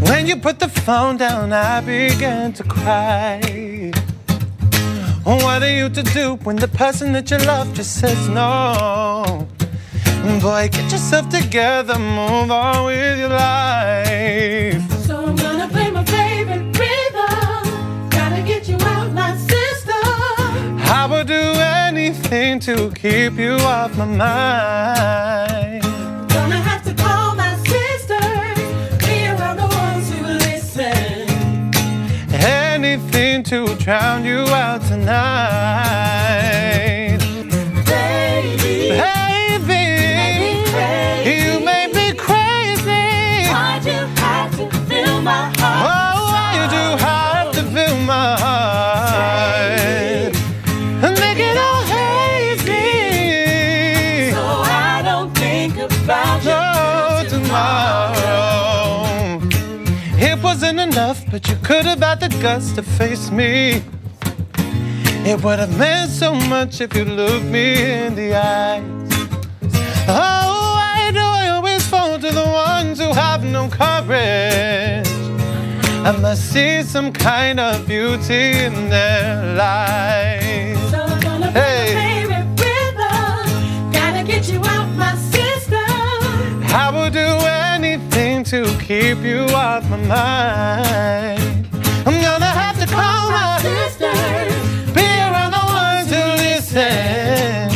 When 0.10 0.26
you 0.26 0.36
put 0.36 0.58
the 0.58 0.68
phone 0.68 1.16
down, 1.18 1.54
I 1.54 1.80
began 1.82 2.54
to 2.54 2.64
cry. 2.64 3.92
What 5.26 5.62
are 5.62 5.76
you 5.80 5.90
to 5.90 6.02
do 6.02 6.38
when 6.44 6.56
the 6.56 6.68
person 6.68 7.14
that 7.14 7.30
you 7.30 7.38
love 7.38 7.72
just 7.76 8.00
says 8.00 8.28
no? 8.30 9.48
Boy, 10.42 10.70
get 10.72 10.92
yourself 10.92 11.30
together, 11.30 12.00
move 12.00 12.50
on 12.50 12.86
with 12.86 13.20
your 13.20 13.30
life. 13.30 14.99
Anything 22.32 22.60
to 22.60 22.92
keep 22.92 23.40
you 23.40 23.54
off 23.54 23.98
my 23.98 24.06
mind. 24.06 25.82
Gonna 26.30 26.58
have 26.58 26.84
to 26.84 26.94
call 26.94 27.34
my 27.36 27.56
sisters. 27.58 28.58
Be 29.00 29.28
around 29.28 29.58
the 29.58 29.68
ones 29.68 30.10
who 30.12 30.26
listen. 30.26 31.28
Anything 32.32 33.44
to 33.44 33.76
drown 33.76 34.26
you 34.26 34.42
out 34.54 34.82
tonight. 34.84 36.49
But 61.32 61.48
you 61.48 61.56
could 61.64 61.86
have 61.86 62.00
had 62.00 62.20
the 62.20 62.30
guts 62.42 62.72
to 62.74 62.82
face 62.82 63.30
me. 63.30 63.84
It 65.26 65.44
would 65.44 65.60
have 65.60 65.78
meant 65.78 66.10
so 66.10 66.34
much 66.34 66.82
if 66.82 66.96
you 66.96 67.06
looked 67.06 67.46
me 67.46 68.06
in 68.06 68.16
the 68.16 68.36
eyes. 68.36 68.84
Oh, 70.08 70.74
why 70.78 71.12
do 71.12 71.20
I 71.20 71.50
always 71.50 71.86
fall 71.88 72.18
to 72.18 72.32
the 72.32 72.46
ones 72.46 73.00
who 73.00 73.14
have 73.14 73.44
no 73.44 73.68
courage? 73.70 75.08
I 76.08 76.18
must 76.20 76.52
see 76.52 76.82
some 76.82 77.12
kind 77.14 77.60
of 77.60 77.86
beauty 77.88 78.52
in 78.66 78.90
their 78.90 79.56
lives. 79.56 80.39
To 88.50 88.66
keep 88.80 89.20
you 89.20 89.42
off 89.54 89.88
my 89.92 89.98
mind. 89.98 91.68
I'm 92.04 92.20
gonna 92.20 92.48
have 92.48 92.80
to 92.80 92.88
call 92.88 93.30
my 93.30 93.60
sisters. 93.62 94.54
Be 94.92 95.06
around 95.06 95.52
the 95.52 95.66
ones 95.84 96.10
who 96.10 96.24
listen. 96.48 97.70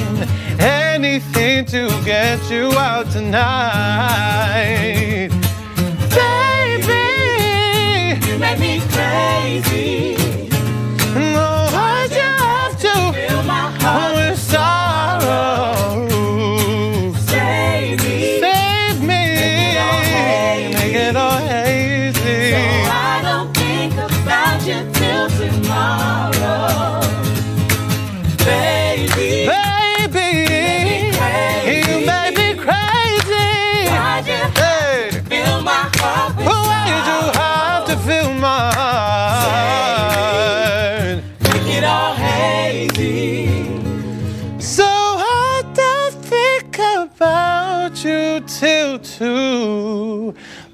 Anything 0.60 1.66
to 1.66 1.90
get 2.04 2.50
you 2.50 2.72
out 2.76 3.12
tonight. 3.12 4.50
Baby, 6.10 7.04
You 8.28 8.40
make 8.40 8.60
me 8.60 8.82
crazy. 8.90 10.23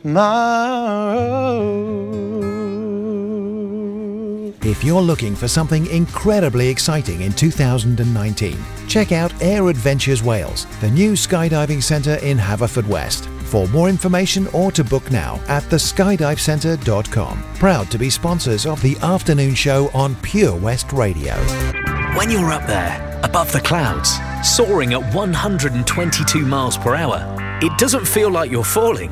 Tomorrow. 0.01 1.89
If 4.61 4.83
you're 4.83 5.01
looking 5.01 5.35
for 5.35 5.47
something 5.47 5.87
incredibly 5.87 6.67
exciting 6.67 7.21
in 7.21 7.31
2019, 7.31 8.57
check 8.87 9.11
out 9.11 9.33
Air 9.41 9.67
Adventures 9.69 10.21
Wales, 10.21 10.67
the 10.79 10.91
new 10.91 11.13
skydiving 11.13 11.81
centre 11.81 12.15
in 12.15 12.37
Haverfordwest. 12.37 13.25
For 13.45 13.67
more 13.69 13.89
information 13.89 14.47
or 14.47 14.71
to 14.73 14.83
book 14.83 15.09
now 15.11 15.39
at 15.47 15.63
theskydivecentre.com. 15.63 17.43
Proud 17.55 17.89
to 17.89 17.97
be 17.97 18.09
sponsors 18.09 18.65
of 18.65 18.81
the 18.81 18.95
afternoon 18.99 19.55
show 19.55 19.89
on 19.93 20.15
Pure 20.17 20.57
West 20.57 20.93
Radio. 20.93 21.35
When 22.15 22.29
you're 22.29 22.51
up 22.51 22.67
there, 22.67 23.19
above 23.23 23.51
the 23.51 23.61
clouds, 23.61 24.19
soaring 24.43 24.93
at 24.93 25.15
122 25.15 26.45
miles 26.45 26.77
per 26.77 26.95
hour, 26.95 27.25
it 27.61 27.75
doesn't 27.79 28.05
feel 28.05 28.29
like 28.29 28.51
you're 28.51 28.63
falling. 28.63 29.11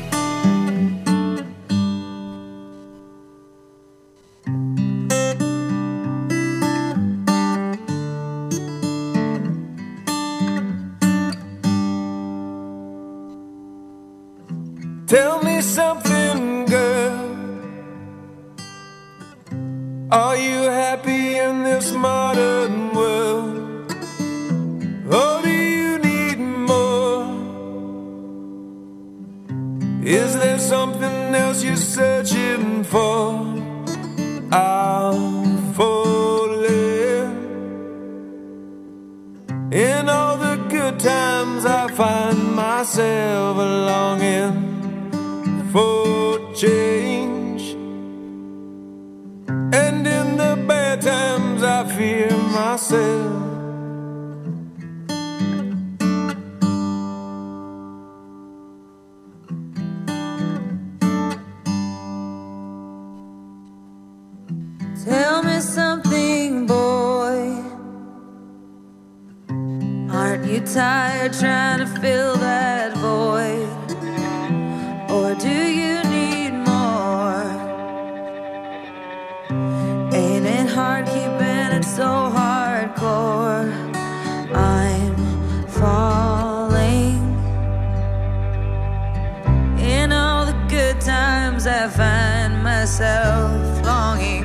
myself 93.01 93.83
longing 93.83 94.43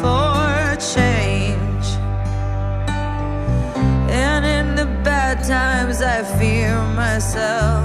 for 0.00 0.76
change. 0.94 1.86
And 4.08 4.46
in 4.46 4.76
the 4.76 4.86
bad 5.02 5.42
times, 5.42 6.00
I 6.00 6.22
fear 6.38 6.80
myself. 6.94 7.83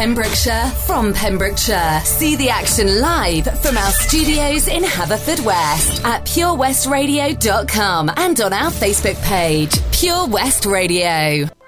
Pembrokeshire 0.00 0.64
from 0.86 1.12
Pembrokeshire. 1.12 2.00
See 2.04 2.34
the 2.34 2.48
action 2.48 3.02
live 3.02 3.44
from 3.60 3.76
our 3.76 3.90
studios 3.90 4.66
in 4.66 4.82
Haverfordwest 4.82 6.02
at 6.06 6.24
purewestradio.com 6.24 8.10
and 8.16 8.40
on 8.40 8.54
our 8.54 8.70
Facebook 8.70 9.20
page, 9.22 9.78
Pure 9.92 10.28
West 10.28 10.64
Radio. 10.64 11.59